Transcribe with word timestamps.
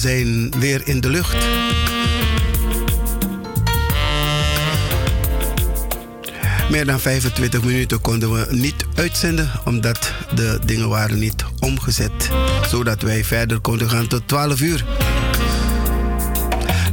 zijn 0.00 0.52
weer 0.58 0.82
in 0.84 1.00
de 1.00 1.10
lucht. 1.10 1.36
Meer 6.70 6.86
dan 6.86 7.00
25 7.00 7.62
minuten 7.62 8.00
konden 8.00 8.32
we 8.32 8.46
niet 8.50 8.84
uitzenden, 8.94 9.50
omdat 9.64 10.12
de 10.34 10.58
dingen 10.64 10.88
waren 10.88 11.18
niet 11.18 11.44
omgezet. 11.58 12.30
Zodat 12.68 13.02
wij 13.02 13.24
verder 13.24 13.60
konden 13.60 13.90
gaan 13.90 14.06
tot 14.06 14.28
12 14.28 14.60
uur. 14.60 14.84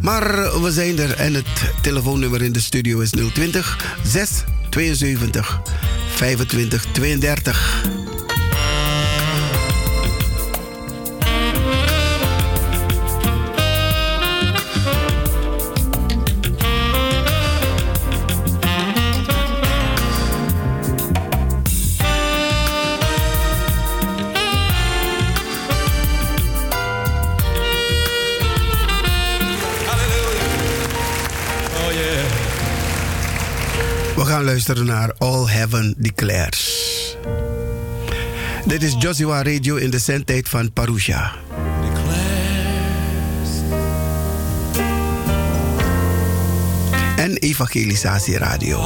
Maar 0.01 0.61
we 0.61 0.71
zijn 0.71 0.99
er 0.99 1.13
en 1.13 1.33
het 1.33 1.73
telefoonnummer 1.81 2.41
in 2.41 2.51
de 2.51 2.61
studio 2.61 2.99
is 2.99 3.09
020 3.09 3.97
672 4.03 5.61
25 6.15 6.85
32. 6.91 8.06
Luisteren 34.67 34.99
naar 34.99 35.13
All 35.17 35.45
Heaven 35.45 35.93
Declares. 35.97 37.17
Dit 38.65 38.83
is 38.83 38.95
Joshua 38.99 39.41
Radio 39.41 39.75
in 39.75 39.89
de 39.89 39.99
zendtijd 39.99 40.49
van 40.49 40.71
Parusha. 40.71 41.35
En 47.15 47.37
Evangelisatie 47.37 48.37
Radio. 48.37 48.79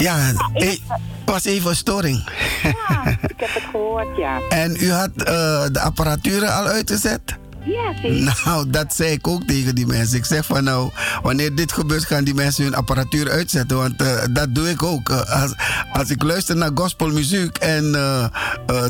Ja, 0.00 0.32
eh, 0.54 0.78
was 1.24 1.44
even 1.44 1.70
een 1.70 1.76
storing. 1.76 2.28
Ja, 2.62 3.06
ik 3.06 3.34
heb 3.36 3.54
het 3.54 3.62
gehoord, 3.70 4.16
ja. 4.16 4.40
En 4.48 4.76
u 4.80 4.92
had 4.92 5.10
eh, 5.16 5.64
de 5.72 5.80
apparatuur 5.80 6.46
al 6.46 6.66
uitgezet? 6.66 7.20
Ja, 7.64 7.94
zie. 8.02 8.30
Nou, 8.44 8.70
dat 8.70 8.94
zei 8.94 9.12
ik 9.12 9.26
ook 9.26 9.42
tegen 9.44 9.74
die 9.74 9.86
mensen. 9.86 10.16
Ik 10.18 10.24
zeg 10.24 10.46
van 10.46 10.64
nou, 10.64 10.90
wanneer 11.22 11.54
dit 11.54 11.72
gebeurt, 11.72 12.04
gaan 12.04 12.24
die 12.24 12.34
mensen 12.34 12.64
hun 12.64 12.74
apparatuur 12.74 13.30
uitzetten. 13.30 13.76
Want 13.76 14.02
eh, 14.02 14.24
dat 14.30 14.54
doe 14.54 14.70
ik 14.70 14.82
ook. 14.82 15.10
Als, 15.10 15.54
als 15.92 16.10
ik 16.10 16.22
luister 16.22 16.56
naar 16.56 16.70
gospelmuziek 16.74 17.58
en 17.58 17.94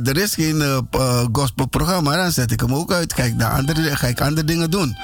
er 0.04 0.16
is 0.16 0.34
geen 0.34 0.88
gospelprogramma, 1.32 2.16
dan 2.16 2.32
zet 2.32 2.50
ik 2.50 2.60
hem 2.60 2.74
ook 2.74 2.92
uit. 2.92 3.14
Kijk, 3.14 3.34
naar 3.34 3.50
andere, 3.50 3.96
ga 3.96 4.06
ik 4.06 4.20
andere 4.20 4.46
dingen 4.46 4.70
doen. 4.70 4.96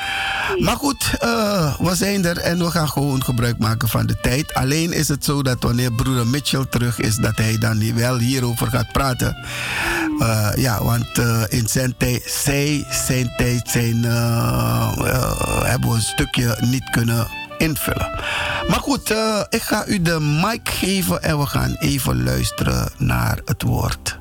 Maar 0.58 0.76
goed, 0.76 1.14
eh, 1.18 1.80
we 1.80 1.94
zijn 1.94 2.24
er 2.24 2.38
en 2.38 2.58
we 2.58 2.70
gaan 2.70 2.88
gewoon 2.88 3.24
gebruik 3.24 3.58
maken 3.58 3.88
van 3.88 4.06
de 4.06 4.20
tijd. 4.20 4.54
Alleen 4.54 4.92
is 4.92 5.08
het 5.08 5.24
zo 5.24 5.42
dat 5.42 5.62
wanneer 5.62 5.92
broeder 5.92 6.26
Mitchell 6.26 6.64
terug 6.70 7.00
is, 7.00 7.16
dat 7.16 7.36
hij 7.36 7.58
dan 7.58 7.94
wel 7.94 8.18
hierover 8.18 8.66
gaat 8.66 8.92
praten. 8.92 9.36
Eh, 10.18 10.50
ja, 10.56 10.84
want 10.84 11.18
eh, 11.18 11.42
in 11.48 11.68
zijn 11.68 11.94
tijd, 11.96 12.22
zij, 12.44 12.86
zijn 13.06 13.32
tijd 13.36 13.68
zijn, 13.68 14.02
hebben 15.64 15.88
we 15.88 15.94
een 15.94 16.00
stukje 16.00 16.56
niet 16.60 16.90
kunnen 16.90 17.26
invullen. 17.58 18.10
Maar 18.68 18.80
goed, 18.80 19.14
ik 19.48 19.62
ga 19.62 19.86
u 19.86 20.02
de 20.02 20.20
mic 20.20 20.68
geven 20.68 21.22
en 21.22 21.38
we 21.38 21.46
gaan 21.46 21.76
even 21.78 22.24
luisteren 22.24 22.88
naar 22.98 23.38
het 23.44 23.62
woord. 23.62 24.18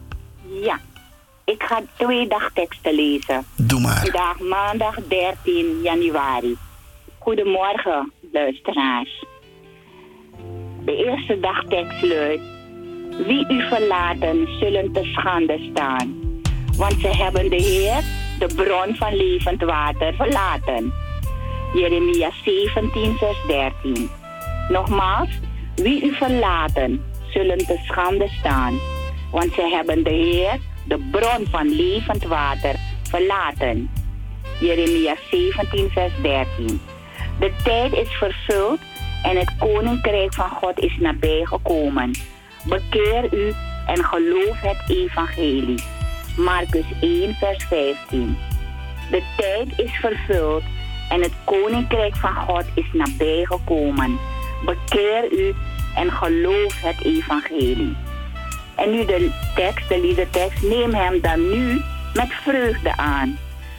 Ga 1.67 1.81
twee 1.97 2.27
dagteksten 2.27 2.95
lezen. 2.95 3.45
Doe 3.55 3.79
maar. 3.79 3.99
Vandaag 3.99 4.39
maandag 4.39 4.95
13 5.07 5.81
januari. 5.81 6.57
Goedemorgen, 7.19 8.11
luisteraars. 8.31 9.25
De 10.85 10.95
eerste 11.05 11.39
dagtekst 11.39 12.01
luidt: 12.01 12.41
Wie 13.25 13.53
u 13.53 13.67
verlaten, 13.67 14.47
zullen 14.59 14.93
te 14.93 15.03
schande 15.03 15.69
staan. 15.71 16.23
Want 16.77 16.93
ze 16.93 17.07
hebben 17.07 17.49
de 17.49 17.61
Heer, 17.61 18.03
de 18.39 18.55
bron 18.55 18.95
van 18.95 19.15
levend 19.15 19.61
water, 19.61 20.13
verlaten. 20.13 20.93
Jeremia 21.73 22.29
17, 22.43 23.15
vers 23.17 23.37
13. 23.47 24.09
Nogmaals, 24.69 25.29
wie 25.75 26.05
u 26.05 26.15
verlaten, 26.15 27.05
zullen 27.29 27.57
te 27.57 27.79
schande 27.85 28.27
staan. 28.39 28.79
Want 29.31 29.53
ze 29.53 29.61
hebben 29.61 30.03
de 30.03 30.09
Heer, 30.09 30.59
de 30.87 31.07
bron 31.11 31.47
van 31.49 31.69
levend 31.69 32.23
water, 32.23 32.75
verlaten. 33.03 33.89
Jeremia 34.59 35.15
17, 35.31 35.89
vers 35.89 36.13
13. 36.21 36.81
De 37.39 37.51
tijd 37.63 37.93
is 37.93 38.09
vervuld 38.09 38.79
en 39.23 39.37
het 39.37 39.51
koninkrijk 39.59 40.33
van 40.33 40.49
God 40.49 40.79
is 40.79 40.97
nabijgekomen. 40.99 42.11
Bekeer 42.65 43.33
u 43.33 43.53
en 43.87 44.03
geloof 44.03 44.61
het 44.61 44.83
evangelie. 44.87 45.83
Marcus 46.37 46.85
1, 47.01 47.33
vers 47.33 47.63
15. 47.63 48.37
De 49.11 49.23
tijd 49.37 49.79
is 49.79 49.91
vervuld 49.91 50.63
en 51.09 51.21
het 51.21 51.33
koninkrijk 51.43 52.15
van 52.15 52.35
God 52.35 52.65
is 52.73 52.89
nabijgekomen. 52.93 54.17
Bekeer 54.65 55.31
u 55.31 55.53
en 55.95 56.11
geloof 56.11 56.81
het 56.81 57.03
evangelie. 57.03 57.95
En 58.75 58.91
nu 58.91 59.05
de 59.05 59.31
tekst, 59.55 59.89
de 59.89 60.01
liedertekst. 60.01 60.63
Neem 60.63 60.93
hem 60.93 61.21
dan 61.21 61.49
nu 61.49 61.81
met 62.13 62.33
vreugde 62.33 62.97
aan. 62.97 63.37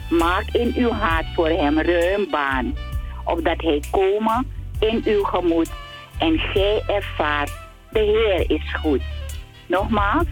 Maak 0.09 0.45
in 0.51 0.73
uw 0.75 0.91
hart 0.91 1.25
voor 1.35 1.49
hem 1.49 1.79
ruim 1.79 2.27
baan. 2.29 2.75
Opdat 3.23 3.61
hij 3.61 3.81
komen 3.91 4.47
in 4.79 5.01
uw 5.05 5.23
gemoed. 5.23 5.69
En 6.17 6.39
gij 6.39 6.83
ervaart, 6.87 7.51
de 7.91 7.99
Heer 7.99 8.51
is 8.51 8.73
goed. 8.81 9.01
Nogmaals, 9.65 10.25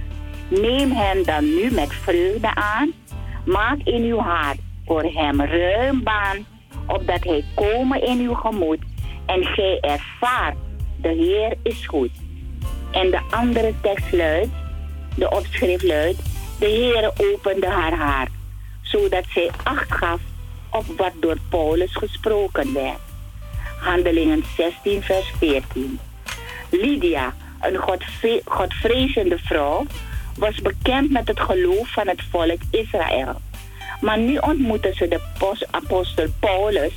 neem 0.48 0.92
hem 0.92 1.24
dan 1.24 1.56
nu 1.56 1.72
met 1.72 1.94
vreugde 1.94 2.56
aan. 2.56 2.94
Maak 3.46 3.78
in 3.84 4.04
uw 4.04 4.20
hart 4.20 4.58
voor 4.86 5.04
hem 5.04 5.42
ruim 5.42 6.04
baan. 6.04 6.46
Opdat 6.88 7.24
hij 7.24 7.44
komen 7.56 8.02
in 8.02 8.20
uw 8.20 8.34
gemoed. 8.34 8.80
En 9.26 9.44
gij 9.44 9.78
ervaart, 9.82 10.58
de 11.02 11.10
Heer 11.10 11.58
is 11.64 11.88
goed. 11.88 12.12
En 12.96 13.12
de 13.12 13.20
andere 13.30 13.74
tekst 13.82 14.12
luidt, 14.12 14.54
de 15.16 15.30
opschrift 15.30 15.84
luidt, 15.84 16.22
de 16.60 16.66
Heere 16.66 17.14
opende 17.34 17.68
haar 17.68 17.94
hart, 17.94 18.30
zodat 18.82 19.24
zij 19.34 19.50
acht 19.64 19.92
gaf 19.92 20.20
op 20.72 20.86
wat 20.98 21.12
door 21.20 21.38
Paulus 21.50 21.96
gesproken 21.96 22.74
werd. 22.74 23.00
Handelingen 23.80 24.44
16, 24.58 25.02
vers 25.02 25.34
14. 25.38 26.00
Lydia, 26.70 27.34
een 27.62 27.76
godvre- 27.76 28.42
godvrezende 28.46 29.38
vrouw, 29.38 29.86
was 30.38 30.62
bekend 30.62 31.12
met 31.12 31.28
het 31.28 31.40
geloof 31.40 31.92
van 31.92 32.08
het 32.08 32.22
volk 32.32 32.60
Israël. 32.72 33.42
Maar 34.02 34.18
nu 34.18 34.38
ontmoette 34.38 34.94
ze 34.94 35.08
de 35.08 35.22
pos- 35.38 35.72
apostel 35.72 36.28
Paulus, 36.40 36.94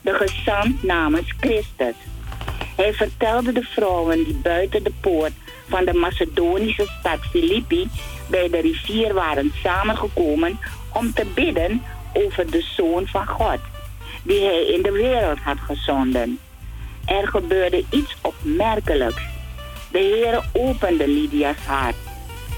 de 0.00 0.14
gezant 0.14 0.82
namens 0.82 1.34
Christus. 1.40 1.94
Hij 2.76 2.92
vertelde 2.94 3.52
de 3.52 3.62
vrouwen 3.62 4.24
die 4.24 4.34
buiten 4.34 4.82
de 4.84 4.92
poort 5.00 5.32
van 5.72 5.84
de 5.84 5.94
Macedonische 5.94 6.86
stad 6.98 7.18
Filippi 7.30 7.88
bij 8.26 8.48
de 8.50 8.60
rivier 8.60 9.14
waren 9.14 9.52
samengekomen 9.62 10.58
om 10.92 11.12
te 11.12 11.26
bidden 11.34 11.82
over 12.12 12.50
de 12.50 12.62
Zoon 12.76 13.06
van 13.06 13.26
God, 13.26 13.58
die 14.22 14.44
hij 14.44 14.64
in 14.66 14.82
de 14.82 14.92
wereld 14.92 15.38
had 15.38 15.56
gezonden. 15.66 16.38
Er 17.06 17.28
gebeurde 17.28 17.84
iets 17.90 18.16
opmerkelijks. 18.20 19.22
De 19.90 19.98
Heer 19.98 20.44
opende 20.52 21.08
Lydia's 21.08 21.64
hart. 21.66 21.96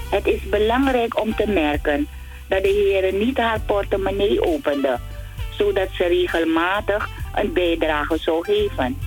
Het 0.09 0.27
is 0.27 0.41
belangrijk 0.49 1.21
om 1.21 1.35
te 1.35 1.47
merken 1.47 2.07
dat 2.47 2.63
de 2.63 2.69
Heer 2.69 3.13
niet 3.13 3.37
haar 3.37 3.59
portemonnee 3.59 4.41
opende, 4.41 4.99
zodat 5.57 5.89
ze 5.91 6.07
regelmatig 6.07 7.09
een 7.35 7.53
bijdrage 7.53 8.17
zou 8.17 8.43
geven. 8.43 8.97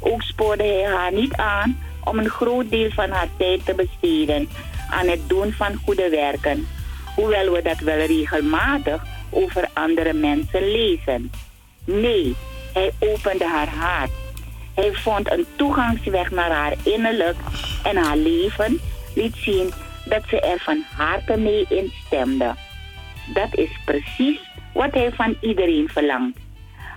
Ook 0.00 0.22
spoorde 0.22 0.64
hij 0.64 0.84
haar 0.84 1.12
niet 1.12 1.34
aan 1.34 1.78
om 2.04 2.18
een 2.18 2.28
groot 2.28 2.70
deel 2.70 2.90
van 2.90 3.10
haar 3.10 3.28
tijd 3.36 3.64
te 3.64 3.74
besteden 3.74 4.48
aan 4.90 5.08
het 5.08 5.28
doen 5.28 5.52
van 5.52 5.74
goede 5.84 6.08
werken, 6.08 6.66
hoewel 7.14 7.52
we 7.52 7.62
dat 7.62 7.78
wel 7.78 8.06
regelmatig 8.06 9.02
over 9.30 9.68
andere 9.72 10.12
mensen 10.12 10.70
lezen. 10.70 11.30
Nee, 11.84 12.34
hij 12.72 12.92
opende 12.98 13.44
haar 13.46 13.68
hart. 13.68 14.10
Hij 14.74 14.92
vond 14.92 15.30
een 15.32 15.46
toegangsweg 15.56 16.30
naar 16.30 16.50
haar 16.50 16.74
innerlijk 16.82 17.36
en 17.82 17.96
haar 17.96 18.16
leven 18.16 18.80
liet 19.14 19.36
zien 19.36 19.72
dat 20.04 20.22
ze 20.28 20.40
er 20.40 20.58
van 20.58 20.84
harte 20.96 21.36
mee 21.36 21.66
instemde. 21.68 22.54
Dat 23.34 23.56
is 23.56 23.70
precies 23.84 24.38
wat 24.72 24.94
hij 24.94 25.12
van 25.12 25.36
iedereen 25.40 25.88
verlangt. 25.88 26.38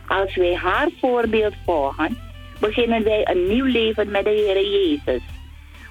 Als 0.07 0.35
wij 0.35 0.55
haar 0.55 0.87
voorbeeld 0.99 1.53
volgen, 1.65 2.17
beginnen 2.59 3.03
wij 3.03 3.27
een 3.29 3.47
nieuw 3.47 3.65
leven 3.65 4.11
met 4.11 4.23
de 4.23 4.29
Heer 4.29 4.69
Jezus. 4.69 5.21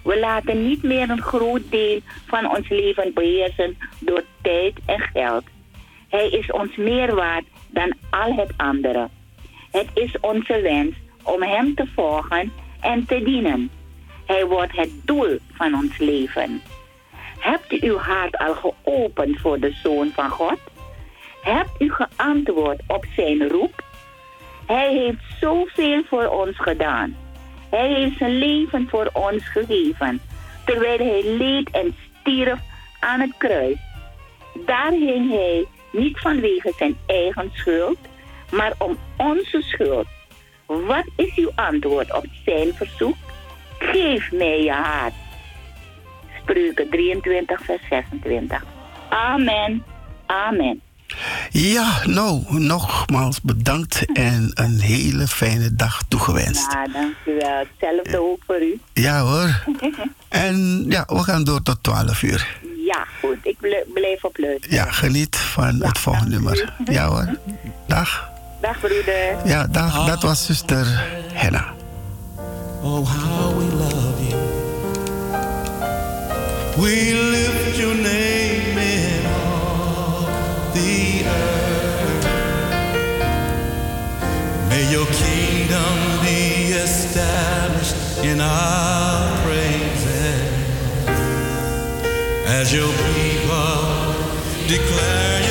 We 0.02 0.18
laten 0.18 0.68
niet 0.68 0.82
meer 0.82 1.11
een 1.11 1.23
groot 1.23 1.70
deel 1.70 2.00
van 2.26 2.56
ons 2.56 2.68
leven 2.68 3.14
beheersen 3.14 3.78
door 4.00 4.23
tijd 4.42 4.75
en 4.87 5.00
geld. 5.00 5.44
Hij 6.08 6.28
is 6.28 6.50
ons 6.50 6.76
meer 6.76 7.14
waard 7.14 7.44
dan 7.68 7.94
al 8.11 8.35
het 8.35 8.52
andere. 8.56 9.08
Het 9.70 9.88
is 9.94 10.20
onze 10.20 10.61
wens 10.61 10.94
om 11.23 11.42
Hem 11.42 11.75
te 11.75 11.87
volgen 11.94 12.52
en 12.80 13.06
te 13.06 13.23
dienen. 13.23 13.70
Hij 14.26 14.46
wordt 14.46 14.76
het 14.76 14.90
doel 15.04 15.38
van 15.52 15.75
ons 15.75 15.99
leven. 15.99 16.62
Hebt 17.38 17.73
u 17.73 17.78
uw 17.80 17.96
hart 17.96 18.38
al 18.38 18.54
geopend 18.54 19.40
voor 19.40 19.61
de 19.61 19.73
Zoon 19.82 20.11
van 20.11 20.30
God? 20.30 20.58
Hebt 21.42 21.70
u 21.78 21.92
geantwoord 21.92 22.80
op 22.87 23.04
zijn 23.16 23.49
roep? 23.49 23.85
Hij 24.66 24.92
heeft 24.92 25.38
zoveel 25.40 26.02
voor 26.04 26.26
ons 26.26 26.58
gedaan. 26.58 27.16
Hij 27.70 27.92
heeft 27.92 28.18
zijn 28.18 28.38
leven 28.38 28.88
voor 28.88 29.11
ons 29.12 29.49
gegeven, 29.49 30.20
terwijl 30.64 30.99
hij 30.99 31.23
leed 31.25 31.70
en 31.70 31.94
stierf 32.20 32.58
aan 33.00 33.20
het 33.20 33.32
kruis. 33.38 33.78
Daar 34.66 34.90
hing 34.90 35.30
hij 35.30 35.66
niet 35.92 36.18
vanwege 36.18 36.73
zijn 36.76 36.96
eigen 37.06 37.50
schuld, 37.52 37.99
maar 38.50 38.73
om 38.78 38.96
onze 39.16 39.62
schuld. 39.62 40.06
Wat 40.66 41.06
is 41.16 41.37
uw 41.37 41.50
antwoord 41.54 42.14
op 42.14 42.25
zijn 42.44 42.75
verzoek? 42.75 43.16
Geef 43.78 44.32
mij 44.32 44.62
je 44.62 44.73
hart. 44.73 45.14
Spreuken 46.40 46.90
23, 46.90 47.61
vers 47.61 47.82
26. 47.88 48.64
Amen. 49.08 49.85
Amen. 50.26 50.86
Ja, 51.50 52.02
nou, 52.04 52.44
nogmaals 52.49 53.40
bedankt 53.40 54.04
en 54.12 54.50
een 54.54 54.80
hele 54.80 55.26
fijne 55.26 55.75
dag 55.75 56.02
toegewenst. 56.08 56.73
Ja, 56.73 56.87
dankjewel. 56.92 57.64
Hetzelfde 57.70 58.20
ook 58.20 58.42
voor 58.46 58.62
u. 58.62 58.80
Ja 58.92 59.20
hoor. 59.20 59.64
En 60.28 60.85
ja, 60.88 61.04
we 61.06 61.23
gaan 61.23 61.44
door 61.44 61.62
tot 61.62 61.78
12 61.82 62.23
uur. 62.23 62.58
Ja, 62.87 63.06
goed. 63.20 63.37
Ik 63.42 63.56
blijf 63.94 64.25
op 64.25 64.38
luisteren. 64.38 64.76
Ja, 64.76 64.90
geniet 64.90 65.37
van 65.37 65.82
het 65.82 65.99
volgende 65.99 66.30
nummer. 66.30 66.73
Ja 66.85 67.06
hoor. 67.06 67.38
Dag. 67.87 68.30
Dag 68.61 68.80
broeder. 68.80 69.37
Ja, 69.44 69.66
dag. 69.66 70.06
Dat 70.06 70.23
was 70.23 70.46
zuster 70.46 71.04
Henna. 71.32 71.75
Oh, 72.82 73.11
how 73.11 73.58
we 73.58 73.64
love 73.75 74.28
you. 74.28 74.56
We 76.76 77.14
lift 77.30 77.76
your 77.76 77.94
name 77.94 78.75
the 80.76 81.25
earth. 81.25 82.25
May 84.68 84.85
your 84.90 85.06
kingdom 85.06 85.95
be 86.23 86.73
established 86.87 87.97
in 88.25 88.40
our 88.40 89.42
praises. 89.45 90.52
As 92.59 92.73
your 92.73 92.92
people 93.14 93.87
declare 94.68 95.46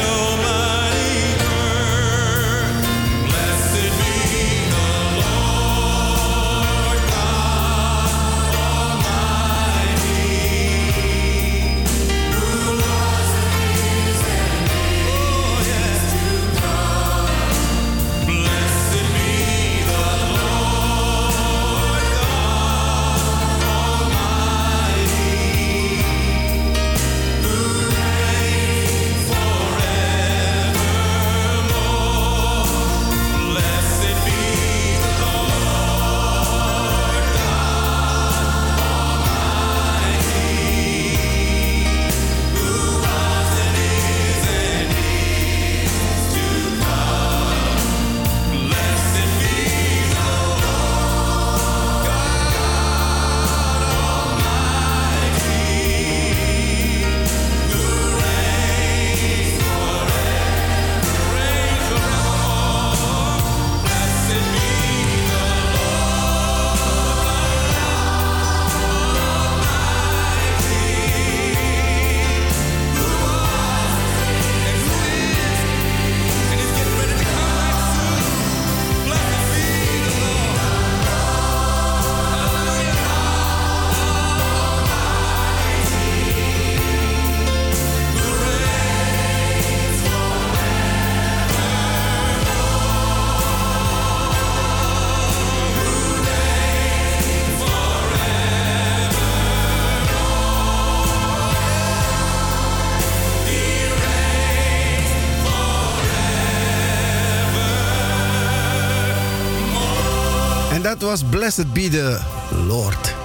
Blessed 111.24 111.74
be 111.74 111.89
the 111.89 112.19
Lord. 112.67 113.15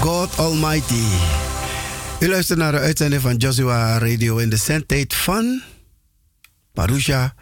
God 0.00 0.38
Almighty. 0.38 1.04
U 2.20 2.28
luistert 2.28 2.58
naar 2.58 2.72
de 2.72 2.78
uitzending 2.78 3.22
van 3.22 3.36
Joshua 3.36 3.98
Radio 3.98 4.36
in 4.36 4.50
de 4.50 4.56
zendtijd 4.56 5.14
van 5.14 5.62
Marusha 6.74 7.34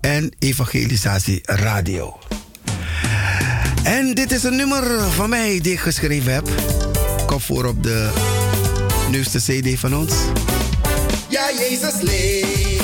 en 0.00 0.34
Evangelisatie 0.38 1.40
Radio. 1.42 2.18
En 3.82 4.14
dit 4.14 4.32
is 4.32 4.42
een 4.42 4.56
nummer 4.56 5.10
van 5.10 5.28
mij 5.28 5.60
die 5.60 5.72
ik 5.72 5.80
geschreven 5.80 6.32
heb. 6.32 6.48
Kom 7.26 7.40
voor 7.40 7.64
op 7.64 7.82
de 7.82 8.10
nieuwste 9.10 9.38
CD 9.38 9.78
van 9.78 9.96
ons. 9.96 10.12
Ja, 11.28 11.50
Jezus 11.58 12.00
leeft. 12.00 12.75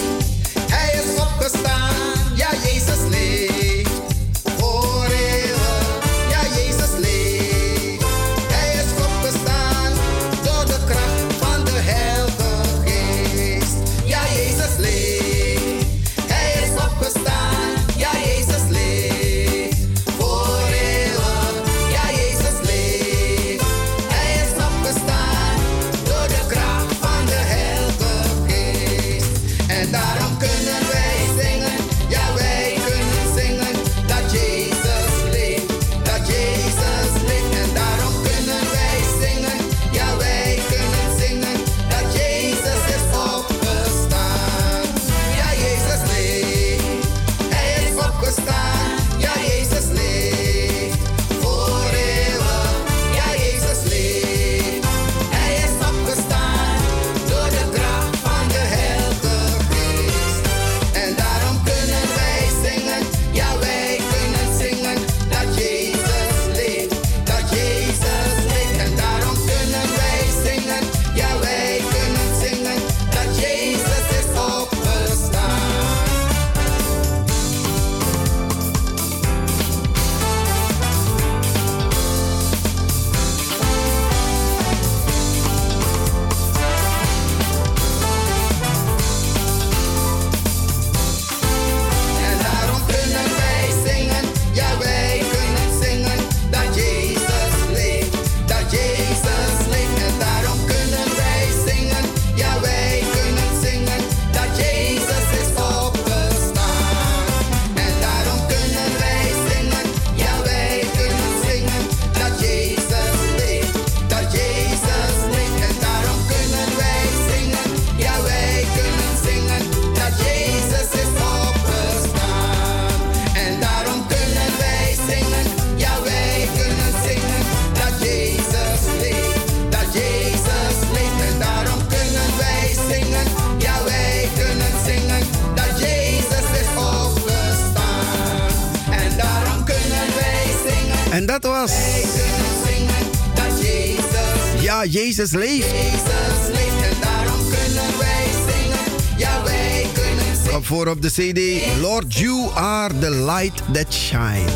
Jezus 144.92 145.30
leeft. 145.30 145.70
Jezus 145.70 146.46
leeft 146.52 146.82
en 146.90 147.00
daarom 147.00 147.40
kunnen 147.48 147.98
wij 147.98 148.24
zingen. 148.46 148.78
Ja, 149.16 149.42
wij 149.42 149.86
kunnen 149.94 150.36
zingen. 150.36 150.52
Kom 150.52 150.64
voor 150.64 150.86
op 150.86 151.02
de 151.02 151.10
CD. 151.10 151.80
Lord, 151.80 152.14
you 152.18 152.50
are 152.54 152.98
the 152.98 153.10
light 153.10 153.62
that 153.72 153.92
shines. 153.92 154.52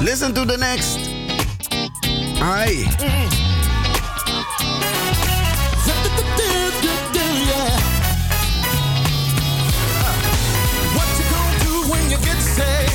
Listen 0.00 0.32
to 0.32 0.44
the 0.44 0.56
next. 0.56 0.98
Aye. 2.40 2.86
Mm. 3.00 3.39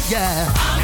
yeah. 0.09 0.74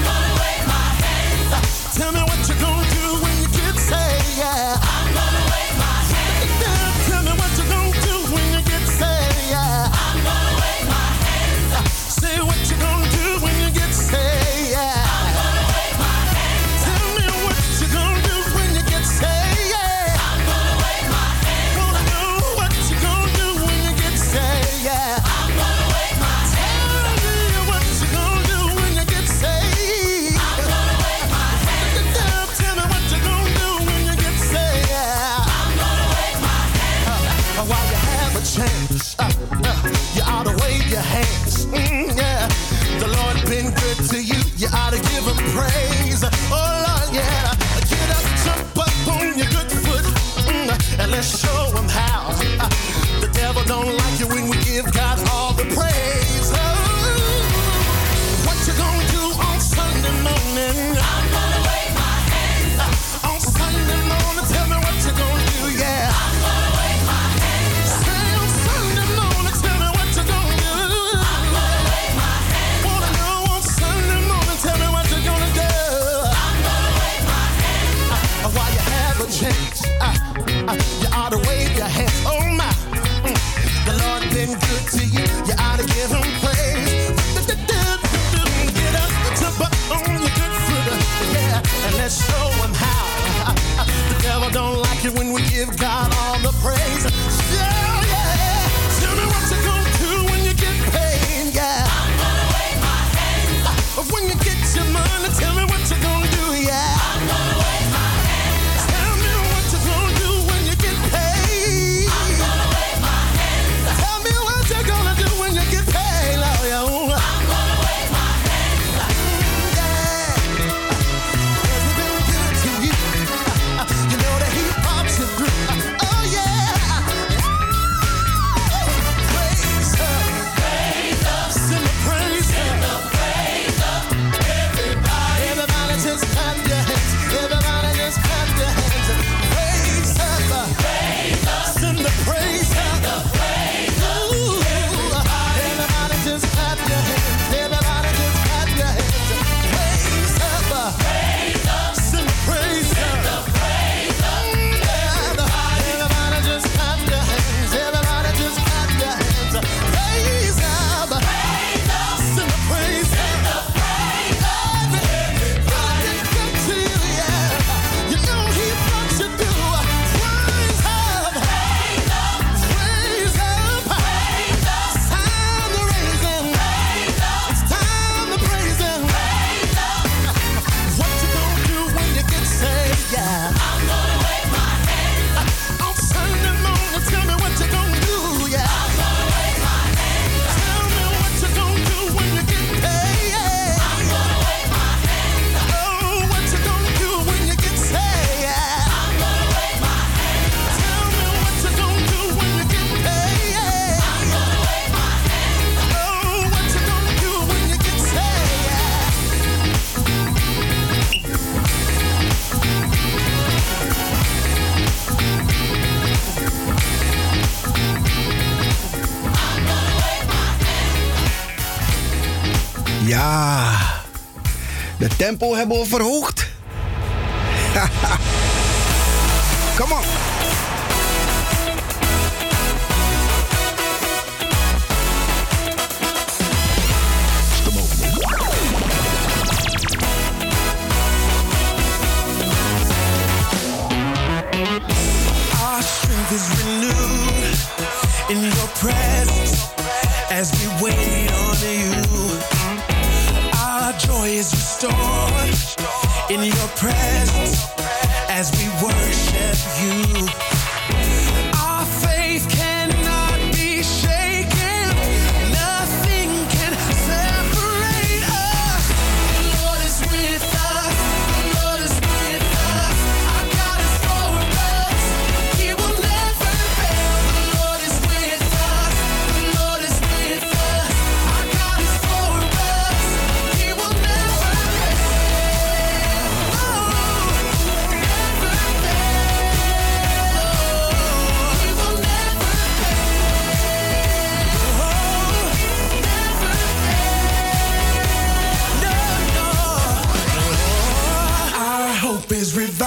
tempo 225.37 225.55
hebben 225.55 225.77
over 225.77 226.01
hoe. 226.01 226.20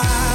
fly 0.05 0.34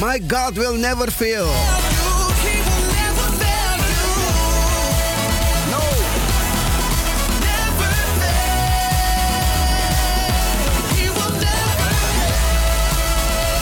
My 0.00 0.20
God 0.26 0.56
will 0.56 0.76
never 0.76 1.10
fail. 1.10 1.46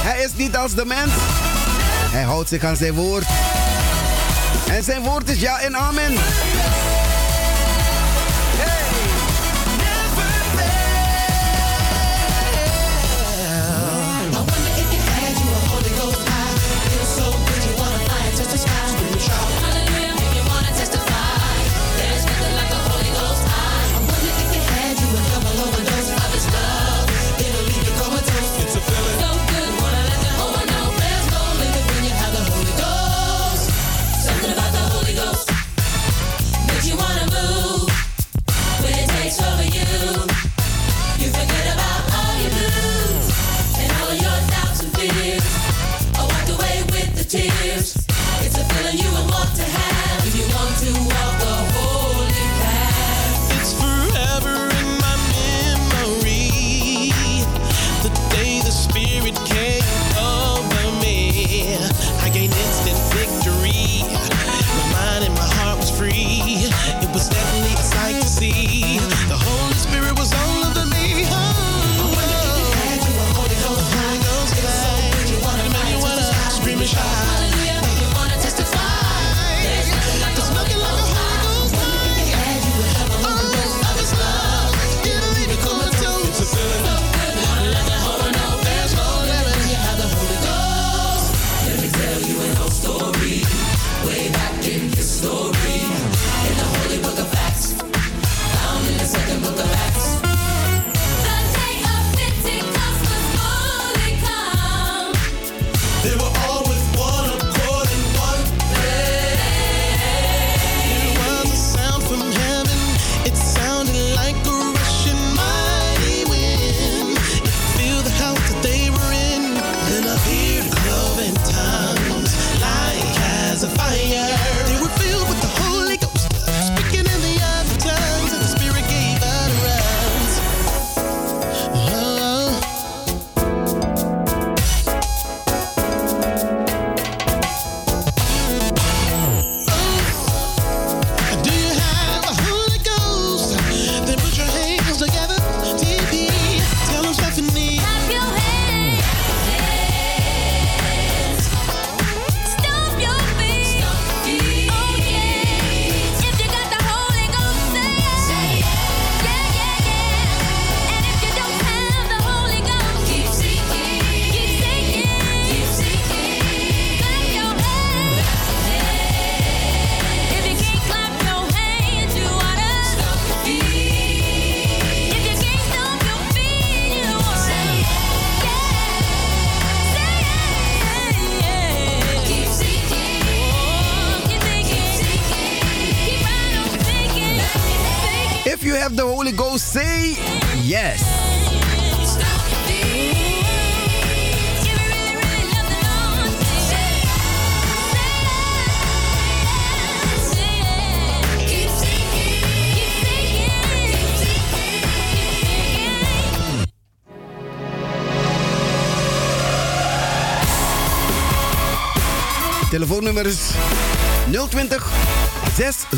Hij 0.03 0.25
is 0.25 0.31
niet 0.37 0.57
als 0.57 0.75
de 0.75 0.85
mens. 0.85 1.13
Hij 2.11 2.23
houdt 2.23 2.49
zich 2.49 2.65
aan 2.65 2.77
zijn 2.77 2.95
woord. 2.95 3.25
En 4.71 4.85
zijn 4.85 5.03
woord 5.03 5.29
is 5.29 5.41
ja 5.41 5.61
en 5.61 5.77
amen. 5.77 6.15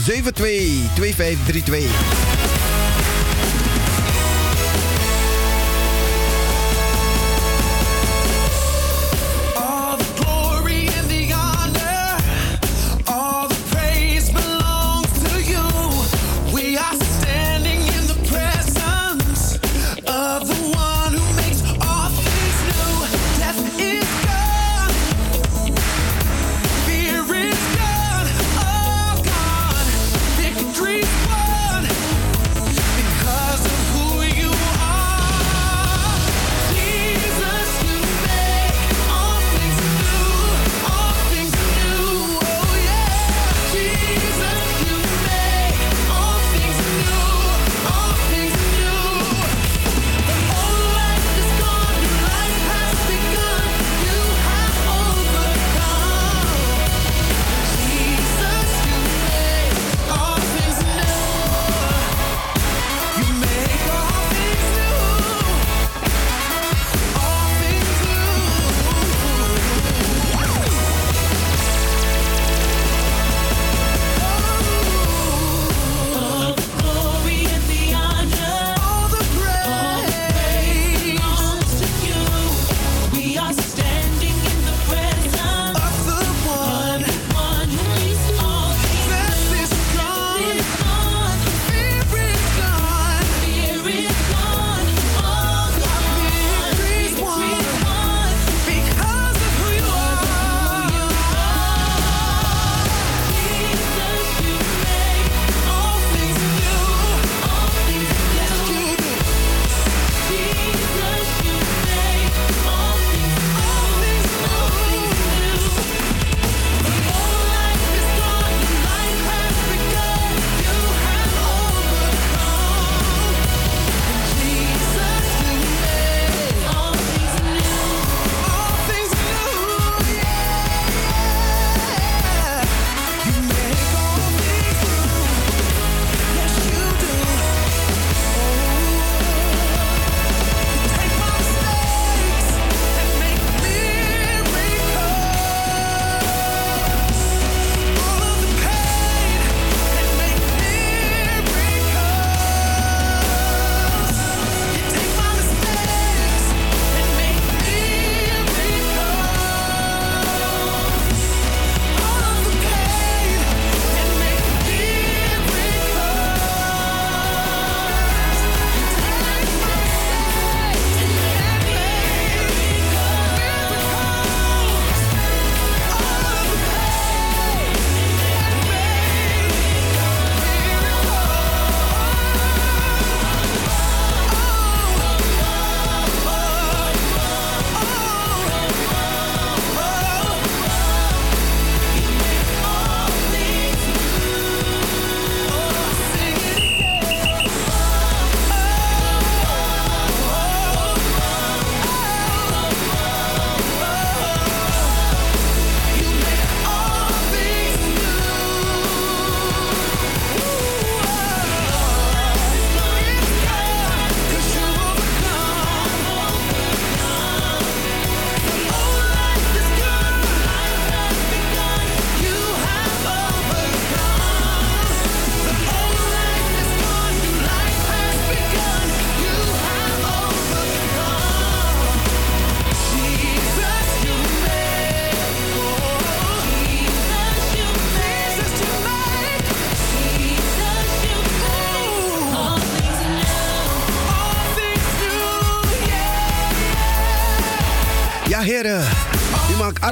672 0.08 2.47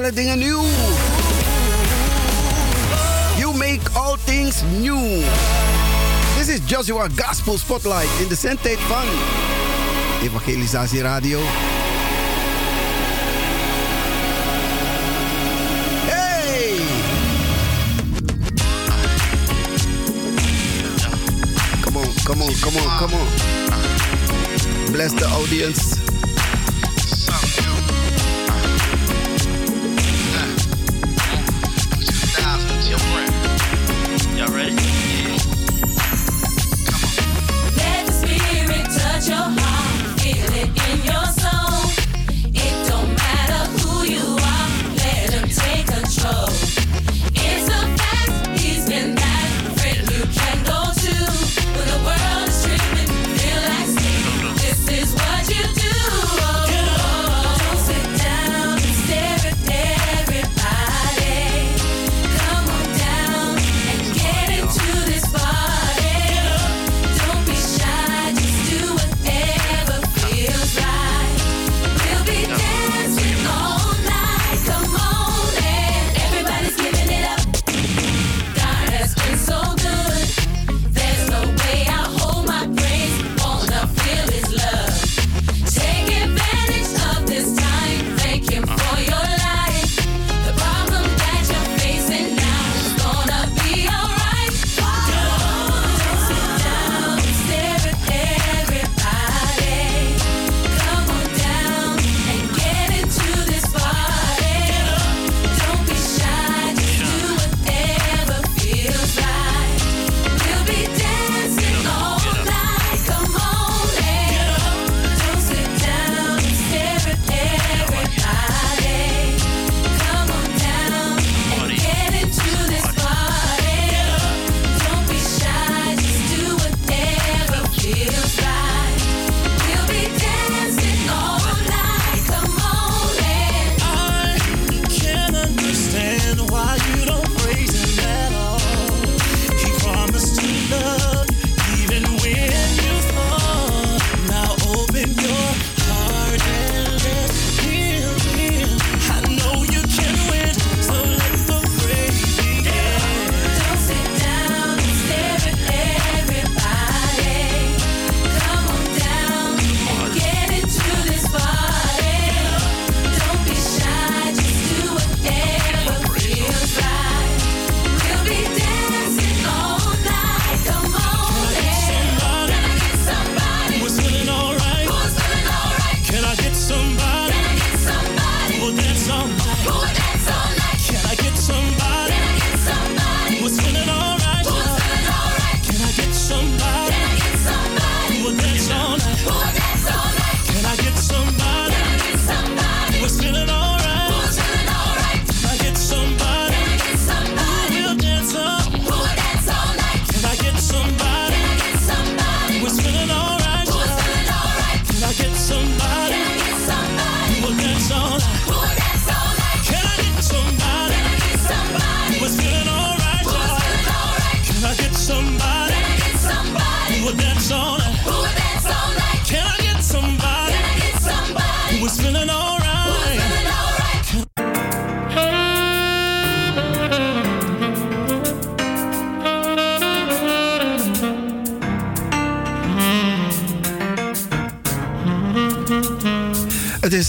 alle 0.07 0.15
dingen 0.15 0.39
nieuw. 0.39 0.63
You 3.39 3.55
make 3.57 3.81
all 3.95 4.17
things 4.25 4.63
new. 4.79 5.23
This 6.37 6.49
is 6.49 6.61
Joshua 6.67 7.09
Gospel 7.15 7.59
Spotlight 7.59 8.21
in 8.21 8.29
the 8.29 8.35
zendtijd 8.35 8.79
van 8.79 9.05
Evangelisatie 10.23 11.03
Radio. 11.03 11.41
come 22.25 22.43
on, 22.43 22.55
come 22.61 22.77
on, 22.77 22.99
come 22.99 23.15
on. 23.15 23.27
Bless 24.93 25.13
the 25.13 25.27
audience. 25.27 25.96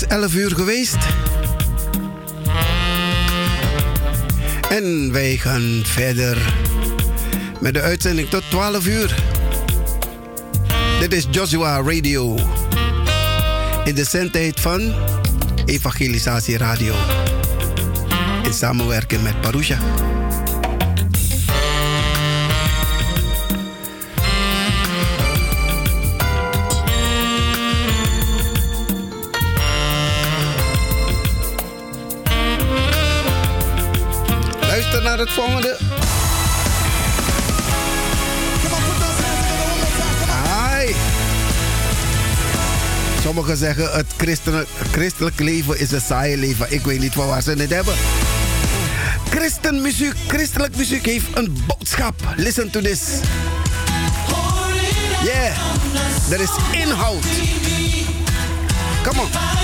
11 0.08 0.34
uur 0.34 0.52
geweest. 0.56 0.98
En 4.70 5.12
wij 5.12 5.38
gaan 5.38 5.82
verder 5.84 6.54
met 7.60 7.74
de 7.74 7.82
uitzending 7.82 8.30
tot 8.30 8.44
12 8.50 8.88
uur. 8.88 9.16
Dit 11.00 11.14
is 11.14 11.28
Joshua 11.32 11.82
Radio. 11.82 12.38
In 13.84 13.96
de 13.96 14.04
zendtijd 14.04 14.60
van 14.60 14.94
Evangelisatie 15.66 16.58
Radio. 16.58 16.96
In 18.44 18.54
samenwerking 18.54 19.24
met 19.24 19.42
Parousia. 19.42 19.78
het 35.18 35.32
volgende. 35.32 35.78
Hi. 40.44 40.94
Sommigen 43.22 43.58
zeggen 43.58 43.92
het 43.92 44.06
christelijk, 44.92 45.40
leven 45.40 45.80
is 45.80 45.92
een 45.92 46.02
saaie 46.02 46.38
leven. 46.38 46.72
Ik 46.72 46.86
weet 46.86 47.00
niet 47.00 47.14
van 47.14 47.28
waar 47.28 47.42
ze 47.42 47.52
het 47.52 47.70
hebben. 47.70 47.94
Christenmuziek, 49.30 50.14
christelijk 50.28 50.76
muziek 50.76 51.06
heeft 51.06 51.26
een 51.34 51.58
boodschap. 51.68 52.16
Listen 52.36 52.70
to 52.70 52.82
this. 52.82 53.00
Yeah, 55.24 55.58
er 56.30 56.42
is 56.42 56.52
inhoud. 56.72 57.26
Come 59.04 59.22
on. 59.22 59.57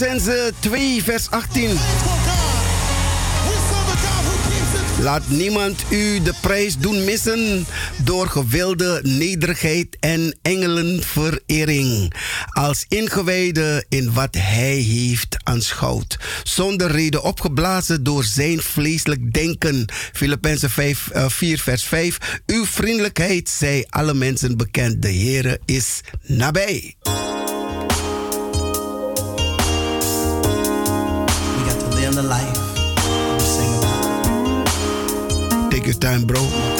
Colossense 0.00 0.52
2, 0.60 1.02
vers 1.02 1.30
18. 1.30 1.70
Laat 5.00 5.28
niemand 5.28 5.84
u 5.90 6.22
de 6.22 6.34
prijs 6.40 6.78
doen 6.78 7.04
missen 7.04 7.66
door 8.04 8.28
gewilde 8.28 9.00
nederigheid 9.02 9.96
en 9.98 10.38
engelenverering. 10.42 12.14
Als 12.50 12.84
ingewijde 12.88 13.84
in 13.88 14.12
wat 14.12 14.34
hij 14.34 14.76
heeft 14.76 15.36
aanschouwd. 15.42 16.18
Zonder 16.42 16.90
reden 16.90 17.22
opgeblazen 17.22 18.02
door 18.02 18.24
zijn 18.24 18.60
vleeselijk 18.60 19.32
denken. 19.32 19.84
Filippenzen 20.12 20.70
4, 20.70 20.98
eh, 21.12 21.58
vers 21.58 21.84
5. 21.84 22.40
Uw 22.46 22.64
vriendelijkheid 22.64 23.48
zij 23.48 23.86
alle 23.90 24.14
mensen 24.14 24.56
bekend. 24.56 25.02
De 25.02 25.12
Heere 25.12 25.60
is 25.64 26.00
nabij. 26.26 26.96
in 32.10 32.16
the 32.16 32.22
life. 32.22 32.56
Sing. 33.40 33.70
Take 35.70 35.86
your 35.86 35.94
time, 35.94 36.24
bro. 36.24 36.79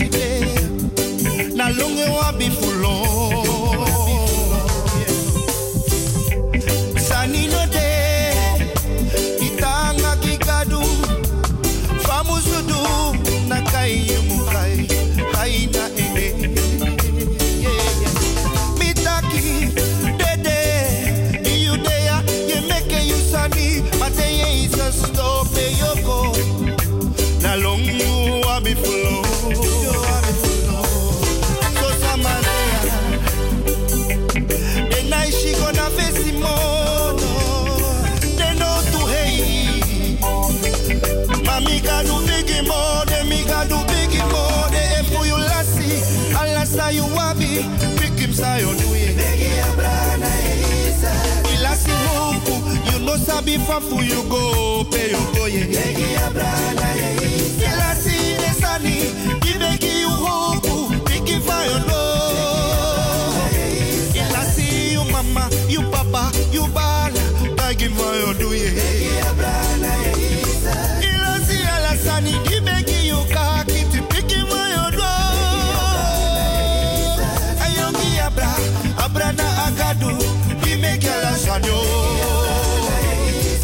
Gagnon. 81.51 81.83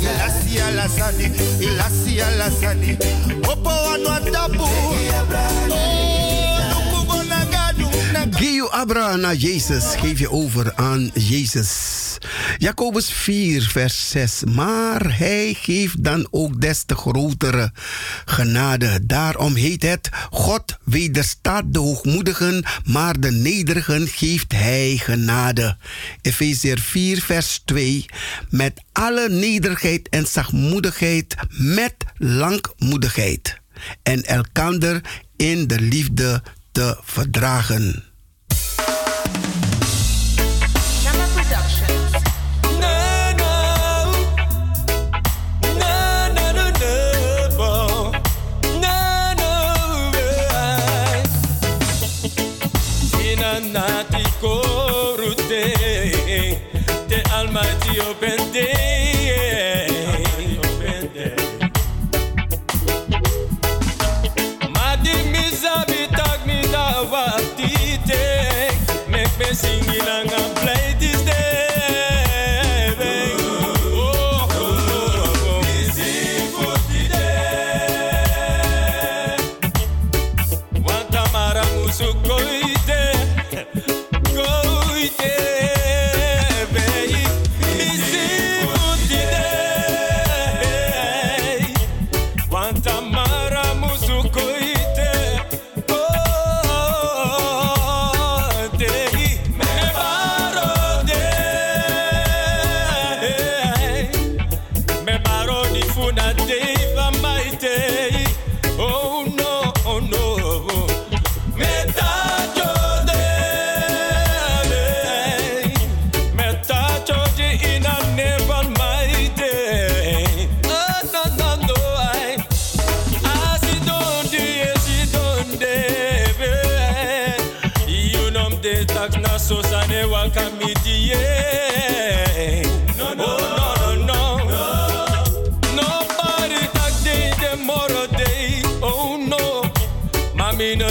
Ilasi 0.02 0.60
alasani, 0.62 1.32
ilasi 1.62 2.22
alasani, 2.22 2.98
opo 3.52 3.70
wanwatabu. 3.70 4.64
Oh. 4.64 5.97
Geu 8.38 8.70
Abra 8.70 9.16
naar 9.16 9.36
Jezus. 9.36 9.84
Geef 9.96 10.20
je 10.20 10.32
over 10.32 10.76
aan 10.76 11.12
Jezus. 11.14 12.18
Jacobus 12.58 13.12
4, 13.12 13.62
vers 13.62 14.10
6. 14.10 14.44
Maar 14.44 15.18
hij 15.18 15.54
geeft 15.54 16.04
dan 16.04 16.28
ook 16.32 16.62
des 16.62 16.84
te 16.84 16.96
grotere 16.96 17.72
genade. 18.26 19.06
Daarom 19.06 19.56
heet 19.56 19.82
het: 19.82 20.10
God 20.30 20.78
wederstaat 20.84 21.64
de 21.68 21.80
hoogmoedigen, 21.80 22.64
maar 22.86 23.20
de 23.20 23.32
nederigen 23.32 24.08
geeft 24.08 24.52
hij 24.52 24.98
genade. 24.98 25.78
Efezeer 26.22 26.80
4, 26.80 27.22
vers 27.22 27.62
2. 27.66 28.06
Met 28.50 28.82
alle 28.92 29.30
nederigheid 29.30 30.10
en 30.10 30.28
zachtmoedigheid, 30.28 31.36
met 31.50 31.96
langmoedigheid. 32.18 33.60
En 34.04 34.24
elkander 34.24 35.02
in 35.36 35.68
de 35.68 35.80
liefde 35.80 36.42
te 36.72 36.98
verdragen. 37.04 38.07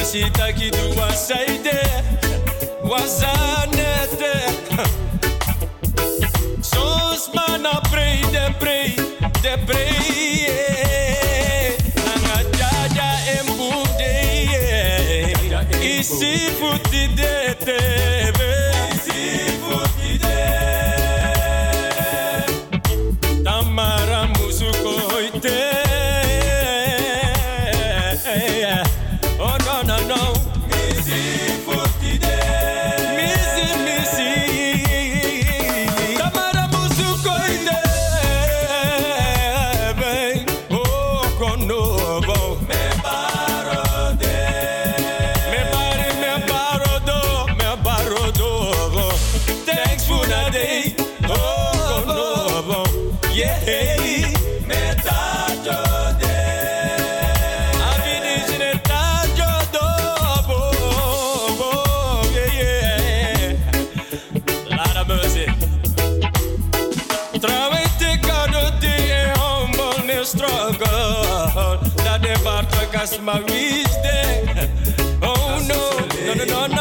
Mami 0.07 0.21
no 0.21 0.31
sita 0.31 0.53
ki 0.53 0.71
du 0.71 1.01
wasaide 1.01 1.81
Wazanete 2.83 4.35
Sos 6.63 7.31
mana 7.35 7.81
prei 7.91 8.21
de 8.33 8.55
prei 8.61 8.95
de 9.43 9.57
prei 9.67 10.57
Nanga 12.05 12.39
jaja 12.59 13.11
embude 13.39 14.15
Isi 15.83 16.51
futi 16.59 17.09
my 73.27 73.41
reach 73.41 73.95
there. 74.05 74.71
Oh 75.21 75.59
no 75.67 75.83
No 76.27 76.45
no 76.45 76.45
no 76.45 76.76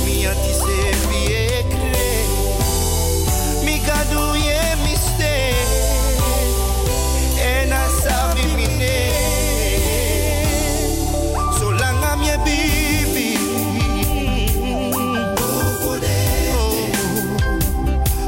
Mi 0.05 0.27
ati 0.27 0.55
se 0.55 0.93
vi 1.09 1.35
ekre 1.35 2.27
Mi 3.65 3.79
gadu 3.79 4.37
ye 4.37 4.77
mi 4.85 4.97
stay 4.97 5.55
en 7.39 7.73
a 7.73 7.89
sabi 8.03 8.45
mi 8.57 8.67
name. 8.67 9.17
So 11.59 11.71
lang 11.71 12.05
am 12.05 12.23
ye 12.23 12.37
bibi. 12.45 13.37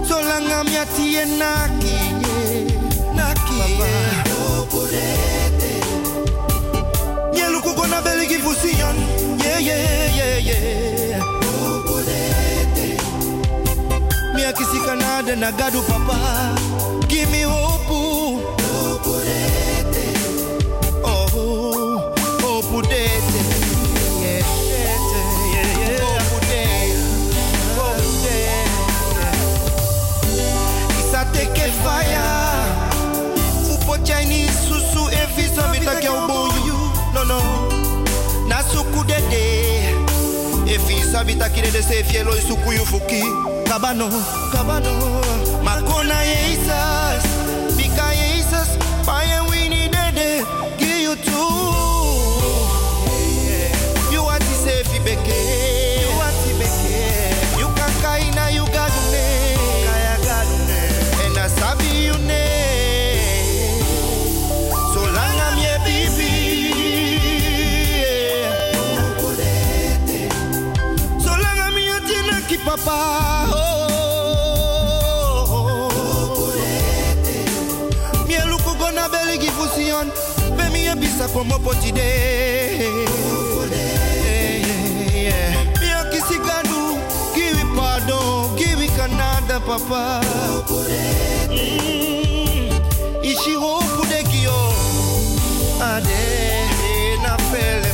So 0.05 0.21
lang 0.21 0.53
am 0.53 0.69
ya 0.69 0.85
tie 0.85 1.25
naki. 1.25 1.97
Naki. 3.15 3.55
Nye 4.95 5.24
gona 7.85 8.05
beli 8.05 8.27
ki 8.29 8.39
fusion. 8.39 8.97
Yeah, 9.45 9.59
yeah, 9.59 10.17
yeah, 10.17 10.39
yeah. 10.49 11.23
Mi 14.35 14.45
akisi 14.45 14.79
kanade 14.87 15.37
na 15.37 15.51
gadu 15.53 15.83
papa. 15.83 16.19
Give 17.09 17.31
me 17.31 17.43
hope. 17.43 17.75
Oh, 21.07 21.99
hope 22.43 22.73
E 40.75 40.79
visa 40.79 41.23
bita 41.23 41.49
kire 41.49 41.71
de 41.71 41.81
se 41.83 42.03
fielo 42.03 42.37
e 42.37 42.41
suku 42.41 42.73
yu 42.73 42.85
fuki. 42.85 43.23
Kabano, 43.69 44.09
kabano. 44.51 44.91
Makona 45.63 46.17
Jesus. 46.25 47.34
Bisa 81.15 81.29
como 81.29 81.57
potide. 81.61 82.91
Mi 85.79 85.89
akisi 85.93 86.39
gadu. 86.43 86.99
Give 87.37 87.55
me 87.55 87.77
pardon. 87.77 88.57
Give 88.57 88.77
me 88.81 88.89
Canada 88.89 89.61
papa. 89.61 90.21
Mm. 91.51 93.23
Ishi 93.23 93.55
hopu 93.55 94.03
de 94.11 94.25
kio. 94.25 94.59
Ade 95.79 96.67
na 97.23 97.39
fele. 97.47 97.93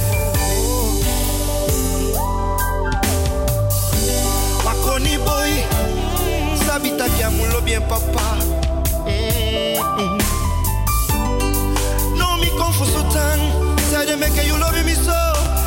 Makoni 4.64 5.18
boy. 5.18 5.52
Sabita 6.64 7.04
kia 7.18 7.28
mulo 7.28 7.60
bien 7.60 7.82
papa. 7.82 8.38
No 10.00 10.19
You 14.36 14.58
love 14.58 14.84
me 14.84 14.94
so. 14.94 15.12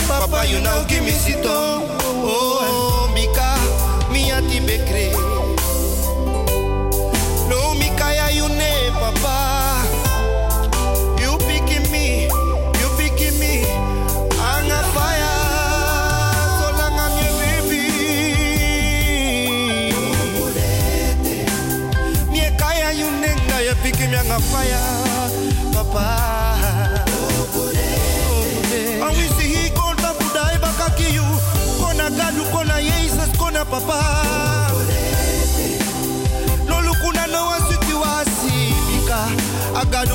Papa, 0.08 0.48
you 0.48 0.60
now 0.62 0.84
give 0.88 1.04
me 1.04 1.12
sit 1.12 1.46
on. 1.46 1.84
Oh, 2.30 2.60
Mika, 2.62 2.87
fire, 24.40 25.32
papa. 25.74 26.06
And 29.02 29.16
we 29.16 29.24
see 29.38 29.48
he 29.56 29.70
called 29.72 29.98
Awisi 30.00 30.18
to 30.20 30.26
kona 30.34 30.60
back 30.60 30.78
baka 30.98 31.12
you. 31.14 31.24
kona 31.80 32.10
gadu, 32.12 32.44
kona 32.52 32.80
Jesus, 32.82 33.32
kona 33.38 33.64
papa. 33.66 34.00
Lolu 36.68 36.94
kuna 37.02 37.28
na 37.28 37.42
wasiti 37.44 37.94
wasi, 37.94 38.74
bika, 38.88 39.20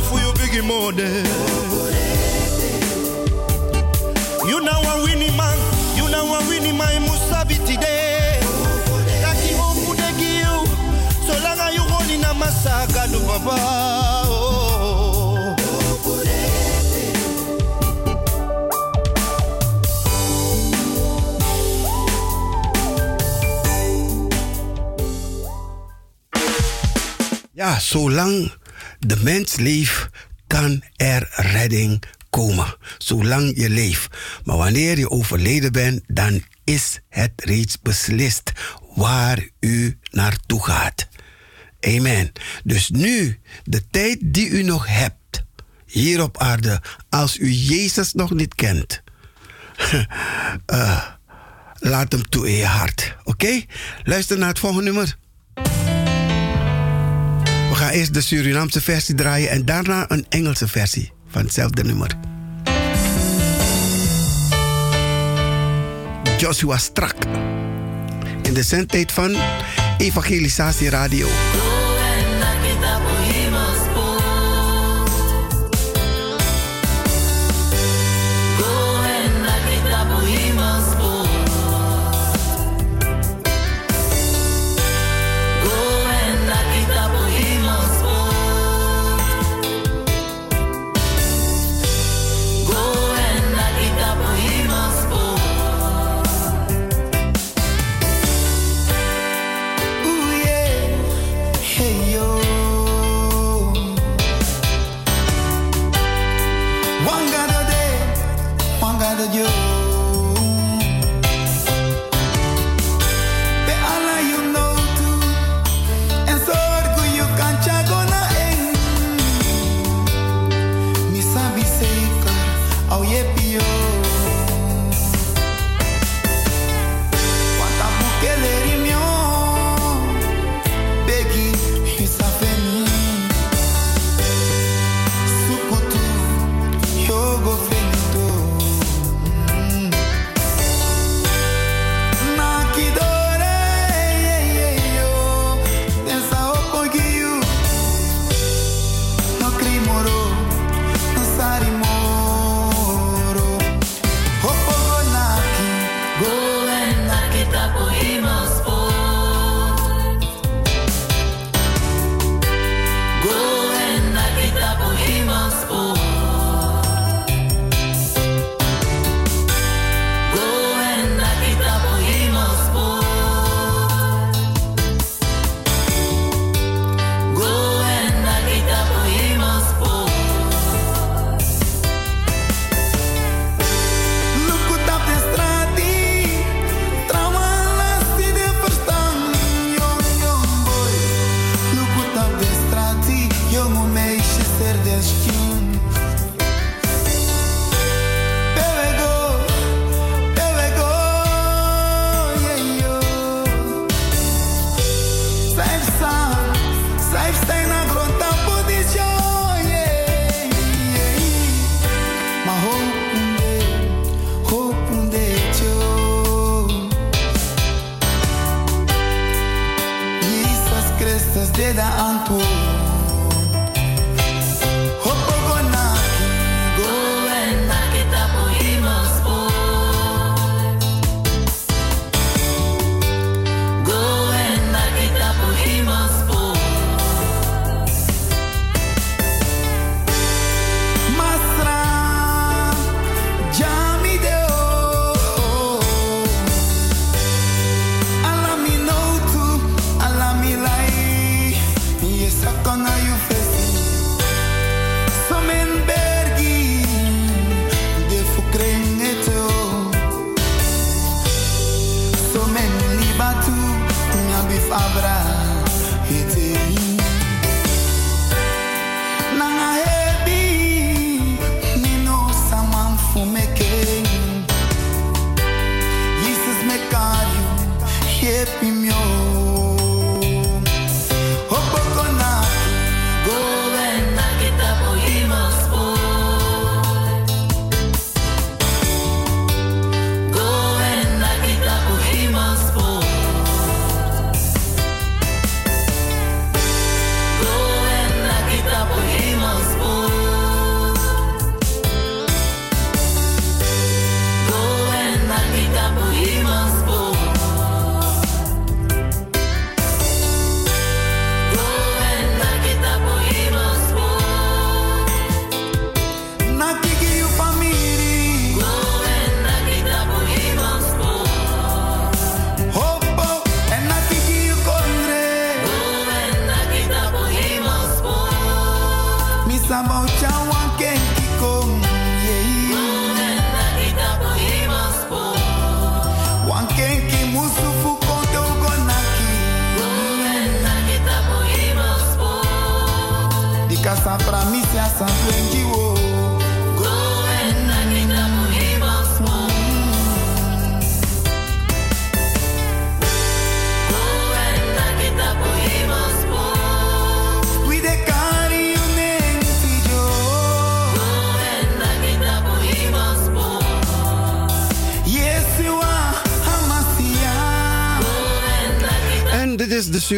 for 0.03 0.18
you, 0.20 0.33
bigi 0.35 0.61
mode. 0.61 1.09
You 4.49 4.61
know 4.61 4.83
a 4.83 5.03
winning 5.05 5.37
man, 5.37 5.59
you 5.97 6.09
know 6.11 6.35
a 6.35 6.49
winning 6.49 6.77
man, 6.77 7.03
musabi 7.03 7.57
today. 7.64 8.41
Kaki 9.23 9.55
hofu 9.55 9.95
de 9.97 10.09
giyu, 10.18 10.66
so 11.27 11.33
langa 11.45 11.73
you 11.73 11.81
holding 11.83 12.25
a 12.25 12.35
massacre, 12.35 13.07
papa. 13.27 14.01
Ja, 27.63 27.81
zolang 27.81 28.53
de 28.99 29.17
mens 29.17 29.57
leeft, 29.57 30.09
kan 30.47 30.83
er 30.97 31.29
redding 31.31 32.03
komen. 32.31 32.77
Zolang 32.99 33.53
je 33.57 33.71
leeft. 33.71 34.17
Maar 34.45 34.57
wanneer 34.57 34.99
je 34.99 35.11
overleden 35.11 35.73
bent, 35.73 36.03
dan 36.07 36.43
is 36.65 37.01
het 37.09 37.33
reeds 37.37 37.81
beslist 37.81 38.53
waar 38.95 39.49
u 39.61 39.99
naartoe 40.11 40.65
gaat. 40.65 41.09
Amen. 41.81 42.33
Dus 42.65 42.91
nu, 42.91 43.41
de 43.65 43.87
tijd 43.91 44.19
die 44.21 44.49
u 44.49 44.63
nog 44.63 44.87
hebt, 44.87 45.45
hier 45.87 46.23
op 46.23 46.39
aarde, 46.39 46.83
als 47.09 47.39
u 47.39 47.51
Jezus 47.51 48.13
nog 48.13 48.31
niet 48.31 48.55
kent, 48.55 49.03
eh, 50.67 51.07
laat 51.79 52.13
hem 52.13 52.29
toe 52.29 52.49
in 52.49 52.57
je 52.57 52.67
hart. 52.67 53.17
Oké? 53.25 53.65
Luister 54.03 54.39
naar 54.39 54.49
het 54.49 54.59
volgende 54.59 54.85
nummer. 54.85 55.21
Eerst 57.93 58.14
de 58.14 58.20
Surinaamse 58.20 58.80
versie 58.80 59.14
draaien 59.14 59.51
en 59.51 59.64
daarna 59.64 60.05
een 60.09 60.26
Engelse 60.28 60.68
versie 60.68 61.12
van 61.28 61.43
hetzelfde 61.43 61.84
nummer. 61.84 62.16
Joshua 66.38 66.78
Strak. 66.78 67.14
In 68.43 68.55
de 68.55 68.62
zendtijd 68.62 69.12
van 69.12 69.36
Evangelisatie 69.99 70.90
Radio. 70.90 71.28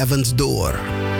heaven's 0.00 0.32
door. 0.32 1.19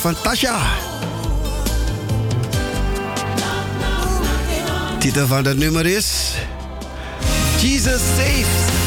Van 0.00 0.16
Tasha. 0.22 0.60
Titel 4.98 5.26
van 5.26 5.42
dat 5.42 5.56
nummer 5.56 5.86
is 5.86 6.32
Jesus 7.58 8.00
Saves. 8.16 8.79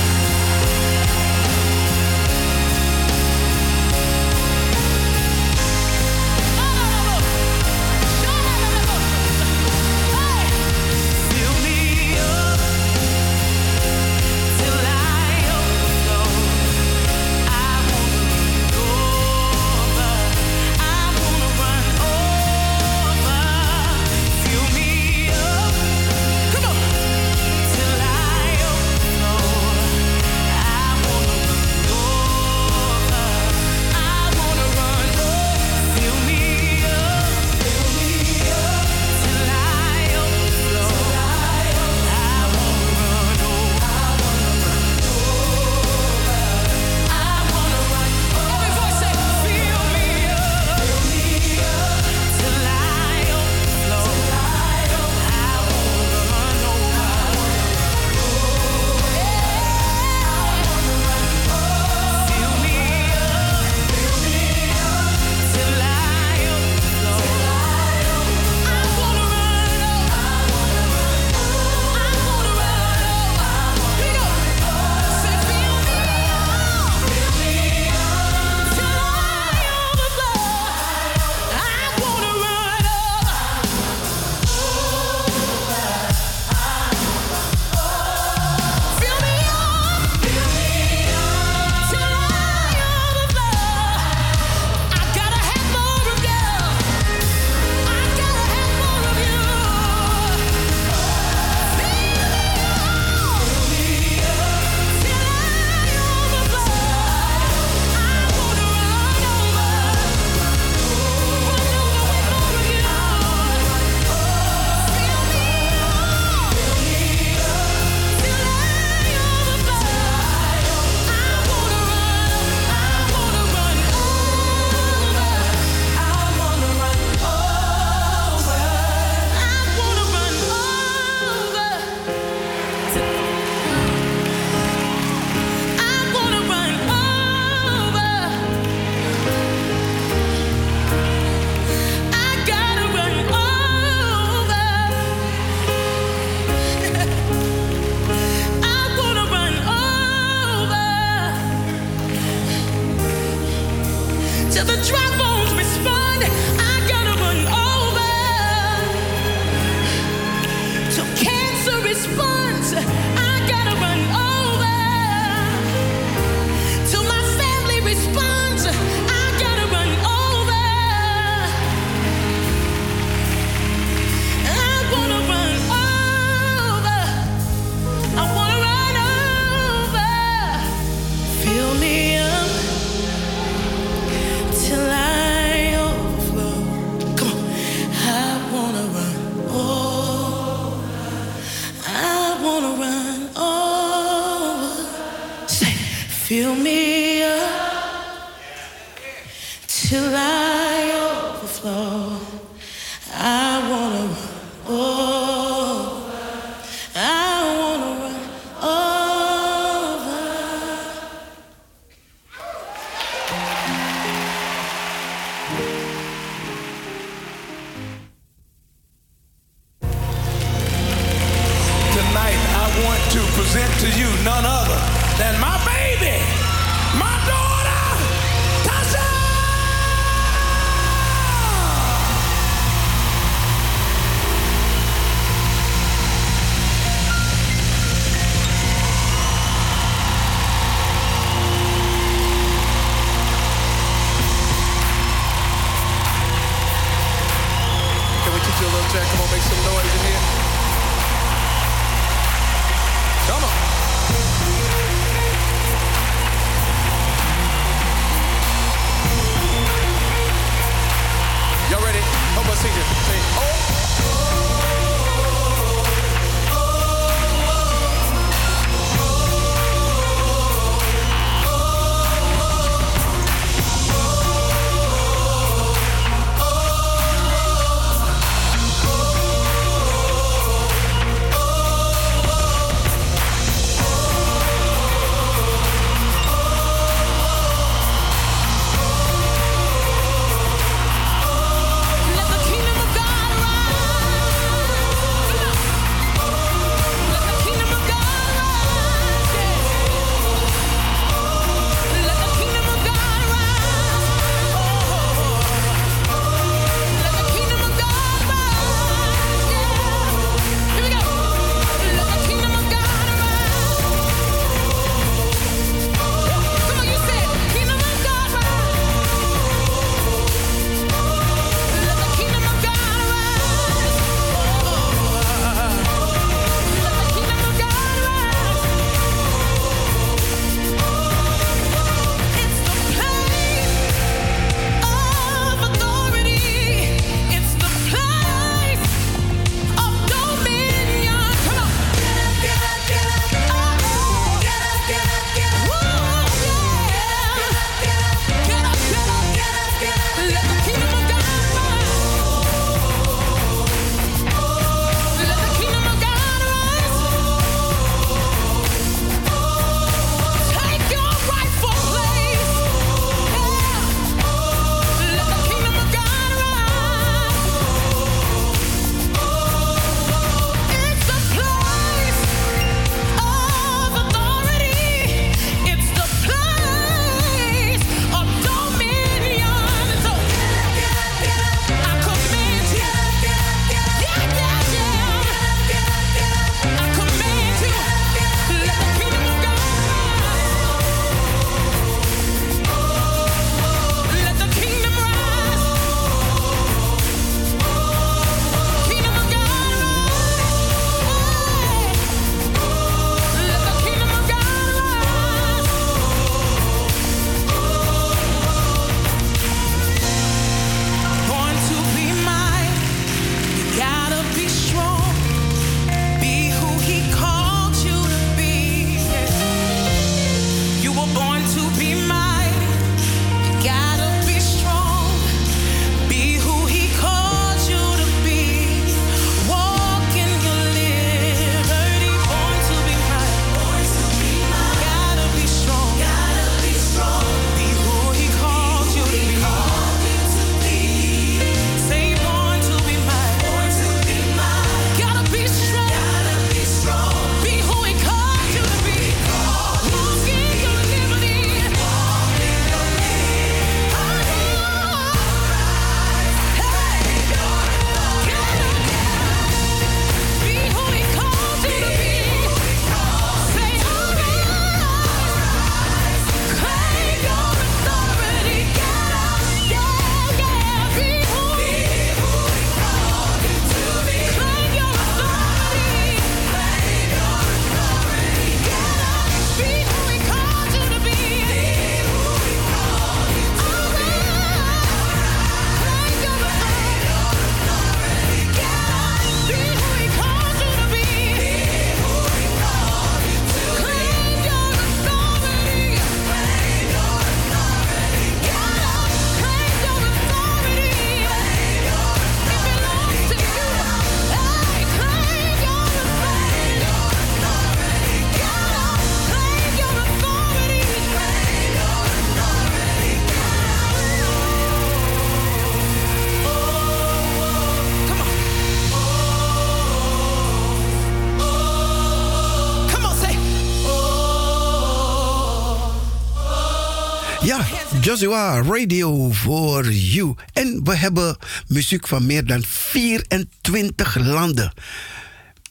Joshua 528.13 528.61
Radio 528.61 529.31
for 529.31 529.91
You. 529.91 530.35
En 530.53 530.83
we 530.83 530.95
hebben 530.95 531.37
muziek 531.67 532.07
van 532.07 532.25
meer 532.25 532.45
dan 532.45 532.63
24 532.63 534.15
landen. 534.15 534.73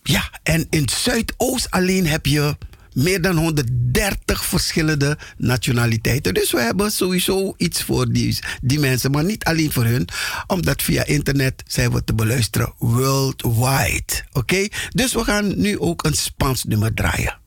Ja, 0.02 0.30
en 0.42 0.66
in 0.70 0.88
Zuidoost 0.88 1.70
alleen 1.70 2.06
heb 2.06 2.26
je 2.26 2.56
meer 2.92 3.20
dan 3.20 3.36
130 3.36 4.44
verschillende 4.44 5.18
nationaliteiten. 5.36 6.34
Dus 6.34 6.52
we 6.52 6.60
hebben 6.60 6.90
sowieso 6.90 7.54
iets 7.56 7.82
voor 7.82 8.12
die, 8.12 8.38
die 8.62 8.78
mensen, 8.78 9.10
maar 9.10 9.24
niet 9.24 9.44
alleen 9.44 9.72
voor 9.72 9.84
hun, 9.84 10.08
omdat 10.46 10.82
via 10.82 11.04
internet 11.04 11.62
zijn 11.66 11.92
we 11.92 12.04
te 12.04 12.14
beluisteren 12.14 12.72
worldwide. 12.78 14.24
Oké, 14.32 14.68
dus 14.88 15.12
we 15.12 15.24
gaan 15.24 15.60
nu 15.60 15.78
ook 15.78 16.04
een 16.04 16.14
Spaans 16.14 16.64
nummer 16.64 16.94
draaien. 16.94 17.38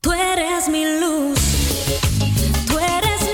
Tu 0.00 0.10
eres 0.10 0.66
mi 0.66 0.84
luz, 0.84 1.40
eres 2.78 3.29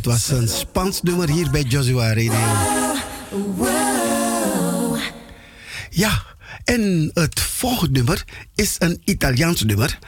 Het 0.00 0.08
was 0.08 0.30
een 0.30 0.48
Spaans 0.48 1.02
nummer 1.02 1.30
hier 1.30 1.50
bij 1.50 1.62
Joshua 1.62 2.08
Radio. 2.08 2.32
Ja, 5.90 6.22
en 6.64 7.10
het 7.14 7.40
volgende 7.40 7.92
nummer 7.92 8.24
is 8.54 8.76
een 8.78 9.02
Italiaans 9.04 9.62
nummer. 9.62 9.98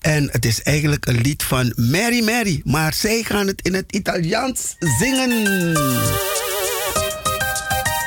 En 0.00 0.28
het 0.32 0.44
is 0.44 0.62
eigenlijk 0.62 1.06
een 1.06 1.20
lied 1.20 1.42
van 1.42 1.72
Mary 1.76 2.24
Mary. 2.24 2.60
Maar 2.64 2.94
zij 2.94 3.22
gaan 3.22 3.46
het 3.46 3.62
in 3.62 3.74
het 3.74 3.92
Italiaans 3.92 4.76
zingen. 4.98 5.76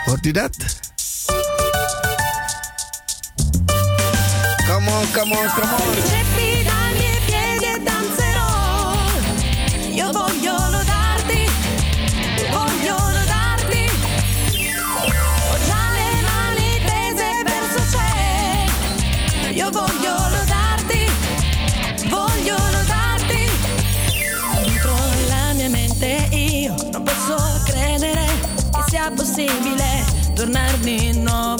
Hoort 0.05 0.25
u 0.25 0.31
dat? 0.31 0.57
Come 4.65 4.91
on, 4.91 5.11
come 5.11 5.37
on, 5.37 5.49
come 5.49 5.75
on. 5.75 6.36
impossibile 29.37 30.03
tornarne 30.35 31.13
nuovo. 31.13 31.56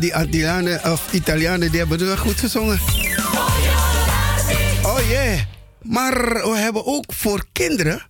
maar 0.00 0.30
die 0.30 0.92
of 0.92 1.12
Italianen, 1.12 1.70
die 1.70 1.78
hebben 1.78 1.98
wel 1.98 2.16
goed 2.16 2.38
gezongen. 2.38 2.80
Oh 4.82 4.98
yeah. 5.08 5.40
Maar 5.82 6.14
we 6.50 6.56
hebben 6.56 6.86
ook 6.86 7.12
voor 7.12 7.44
kinderen, 7.52 8.02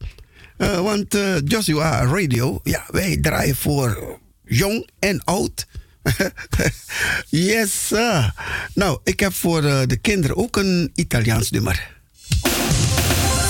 uh, 0.58 0.80
want 0.80 1.14
uh, 1.14 1.36
Joshua 1.44 2.04
Radio, 2.04 2.60
ja, 2.62 2.84
wij 2.90 3.18
draaien 3.20 3.56
voor 3.56 4.18
jong 4.44 4.88
en 4.98 5.24
oud. 5.24 5.66
yes, 7.28 7.86
sir. 7.86 8.32
Nou, 8.74 8.98
ik 9.04 9.20
heb 9.20 9.34
voor 9.34 9.62
uh, 9.62 9.80
de 9.86 9.96
kinderen 9.96 10.36
ook 10.36 10.56
een 10.56 10.90
Italiaans 10.94 11.50
nummer. 11.50 11.94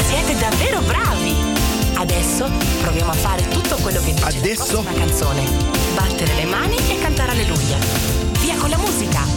Siete 0.08 0.38
davvero 0.40 0.80
bravi. 0.80 1.34
Adesso 1.94 2.50
proviamo 2.82 3.10
a 3.10 3.14
fare 3.14 3.48
tutto 3.48 3.76
quello 3.76 4.00
che 4.00 4.12
dice 4.12 4.24
Adesso... 4.24 4.72
la 4.72 4.82
prossima 4.82 4.92
canzone. 4.92 5.42
Battere 5.94 6.34
le 6.34 6.44
mani 6.44 6.76
e 6.76 6.98
cantare 7.00 7.30
alleluia. 7.30 8.15
con 8.58 8.70
la 8.70 8.78
musica. 8.78 9.35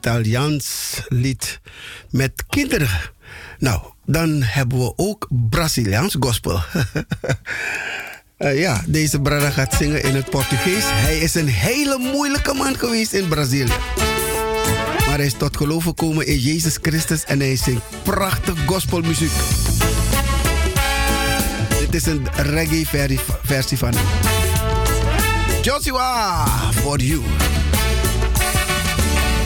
Italiaans 0.00 1.00
lied 1.08 1.60
met 2.10 2.44
kinderen. 2.48 2.88
Nou, 3.58 3.80
dan 4.06 4.42
hebben 4.42 4.78
we 4.78 4.92
ook 4.96 5.28
Braziliaans 5.30 6.16
gospel. 6.20 6.60
Eh, 8.40 8.58
ja, 8.58 8.82
deze 8.86 9.20
brother 9.20 9.52
gaat 9.52 9.74
zingen 9.74 10.02
in 10.02 10.14
het 10.14 10.30
Portugees. 10.30 10.82
Hij 10.84 11.18
is 11.18 11.34
een 11.34 11.46
hele 11.46 11.98
moeilijke 11.98 12.54
man 12.54 12.76
geweest 12.76 13.12
in 13.12 13.28
Brazilië. 13.28 13.72
Maar 15.06 15.16
hij 15.16 15.26
is 15.26 15.34
tot 15.34 15.56
geloof 15.56 15.84
gekomen 15.84 16.26
in 16.26 16.38
Jezus 16.38 16.78
Christus 16.82 17.24
en 17.24 17.40
hij 17.40 17.56
zingt 17.56 17.82
prachtig 18.02 18.54
gospelmuziek. 18.66 19.32
Dit 21.78 21.94
is 21.94 22.06
een 22.06 22.26
reggae 22.36 23.18
versie- 23.42 23.78
van. 23.78 23.92
Joshua, 25.62 26.46
for 26.72 27.00
you. 27.00 27.22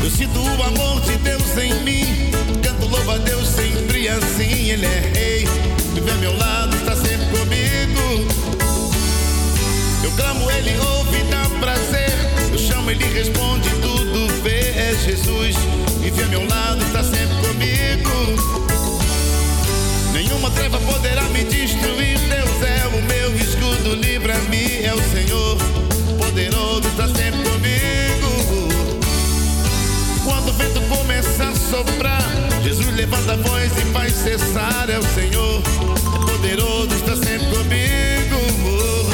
Eu 0.05 0.11
sinto 0.11 0.39
o 0.39 0.63
amor 0.63 1.01
de 1.01 1.17
Deus 1.17 1.57
em 1.57 1.83
mim. 1.83 2.31
Canto 2.63 2.87
louvo 2.89 3.11
a 3.11 3.17
Deus 3.17 3.49
sempre 3.49 4.07
assim. 4.07 4.69
Ele 4.69 4.85
é 4.85 5.13
rei. 5.15 5.49
Vive 5.95 6.11
ao 6.11 6.19
meu 6.19 6.37
lado, 6.37 6.77
está 6.77 6.95
sempre 6.95 7.25
comigo. 7.29 8.29
Eu 10.05 10.11
clamo, 10.11 10.51
ele 10.51 10.79
ouve 10.79 11.23
dá 11.31 11.49
prazer. 11.59 12.13
Eu 12.53 12.59
chamo, 12.59 12.91
ele 12.91 13.03
responde, 13.15 13.71
tudo 13.81 14.43
vê. 14.43 14.75
É 14.77 14.95
Jesus. 14.95 15.57
Vive 16.03 16.23
ao 16.23 16.29
meu 16.29 16.47
lado, 16.49 16.85
está 16.85 17.03
sempre 17.03 17.37
comigo. 17.37 18.13
Nenhuma 20.13 20.51
treva 20.51 20.79
poderá 20.81 21.23
me 21.31 21.45
destruir. 21.45 22.19
Deus 22.19 22.63
é 22.63 22.87
o 22.89 23.03
meu 23.05 23.35
escudo, 23.37 23.95
livra-me. 23.95 24.85
É 24.85 24.93
o 24.93 25.03
Senhor 25.11 25.57
poderoso, 26.19 26.87
está 26.89 27.09
sempre 27.09 27.43
comigo. 27.43 28.14
Quando 30.45 30.57
o 30.57 30.59
vento 30.59 30.81
começa 30.95 31.49
a 31.49 31.55
soprar, 31.55 32.23
Jesus 32.63 32.95
levanta 32.95 33.33
a 33.33 33.37
voz 33.37 33.73
e 33.79 33.93
faz 33.93 34.13
cessar. 34.13 34.91
É 34.91 34.99
o 34.99 35.03
Senhor 35.03 35.63
poderoso, 36.27 36.95
está 36.95 37.17
sempre 37.17 37.47
comigo. 37.47 39.14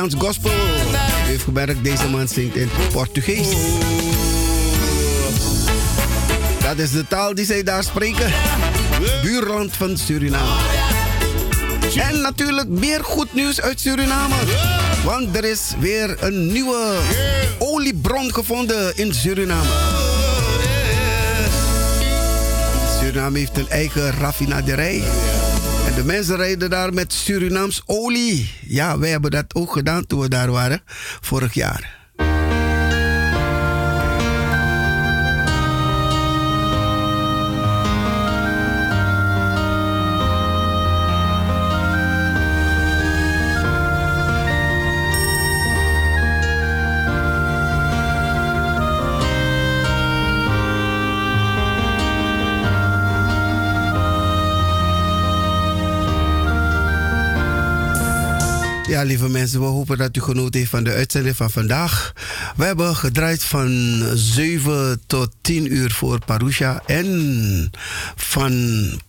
Braziliaans 0.00 0.42
gospel. 0.42 0.50
Heeft 1.26 1.42
gemerkt, 1.42 1.84
deze 1.84 2.08
man 2.08 2.28
zingt 2.28 2.56
in 2.56 2.70
Portugees. 2.92 3.46
Dat 6.62 6.78
is 6.78 6.90
de 6.90 7.06
taal 7.08 7.34
die 7.34 7.44
zij 7.44 7.62
daar 7.62 7.82
spreken. 7.82 8.32
Buurland 9.22 9.76
van 9.76 9.96
Suriname. 9.96 10.60
En 11.94 12.20
natuurlijk 12.20 12.68
meer 12.68 13.04
goed 13.04 13.34
nieuws 13.34 13.60
uit 13.60 13.80
Suriname. 13.80 14.34
Want 15.04 15.36
er 15.36 15.44
is 15.44 15.72
weer 15.78 16.16
een 16.20 16.52
nieuwe 16.52 16.96
oliebron 17.58 18.34
gevonden 18.34 18.96
in 18.96 19.14
Suriname. 19.14 19.70
Suriname 23.00 23.38
heeft 23.38 23.58
een 23.58 23.68
eigen 23.68 24.10
raffinaderij. 24.10 25.02
De 26.00 26.06
mensen 26.06 26.36
rijden 26.36 26.70
daar 26.70 26.94
met 26.94 27.12
Surinaams 27.12 27.82
olie. 27.86 28.52
Ja, 28.66 28.98
wij 28.98 29.10
hebben 29.10 29.30
dat 29.30 29.54
ook 29.54 29.72
gedaan 29.72 30.06
toen 30.06 30.20
we 30.20 30.28
daar 30.28 30.50
waren, 30.50 30.82
vorig 31.20 31.54
jaar. 31.54 31.89
Ja, 58.90 59.02
lieve 59.02 59.28
mensen, 59.28 59.60
we 59.60 59.66
hopen 59.66 59.98
dat 59.98 60.16
u 60.16 60.20
genoten 60.20 60.58
heeft 60.58 60.70
van 60.70 60.84
de 60.84 60.92
uitzending 60.92 61.36
van 61.36 61.50
vandaag. 61.50 62.12
We 62.56 62.64
hebben 62.64 62.96
gedraaid 62.96 63.44
van 63.44 64.02
7 64.14 65.00
tot 65.06 65.30
10 65.40 65.72
uur 65.74 65.90
voor 65.90 66.24
Parusha 66.24 66.82
en 66.86 67.70
van 68.16 68.52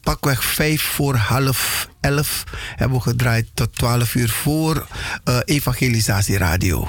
pakweg 0.01 0.43
5 0.43 0.81
voor 0.81 1.15
half 1.15 1.89
11 1.99 2.43
hebben 2.75 2.97
we 2.97 3.03
gedraaid 3.03 3.47
tot 3.53 3.75
12 3.75 4.15
uur 4.15 4.29
voor 4.29 4.87
eh, 5.23 5.37
Evangelisatie 5.45 6.37
Radio. 6.37 6.87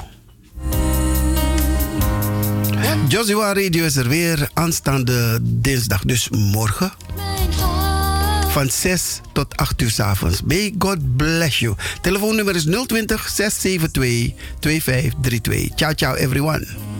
Joshua 3.08 3.52
Radio 3.52 3.84
is 3.84 3.96
er 3.96 4.08
weer 4.08 4.50
aanstaande 4.52 5.38
dinsdag, 5.42 6.04
dus 6.04 6.28
morgen. 6.30 6.92
Van 8.52 8.70
6 8.70 9.20
tot 9.32 9.56
8 9.56 9.82
uur 9.82 9.90
s 9.90 10.00
avonds. 10.00 10.42
May 10.42 10.74
God 10.78 11.16
bless 11.16 11.58
you. 11.58 11.74
Telefoonnummer 12.00 12.54
is 12.54 12.64
020 12.64 13.16
672 13.18 14.34
2532. 14.60 15.70
Ciao, 15.74 15.92
ciao 15.92 16.14
everyone. 16.14 16.91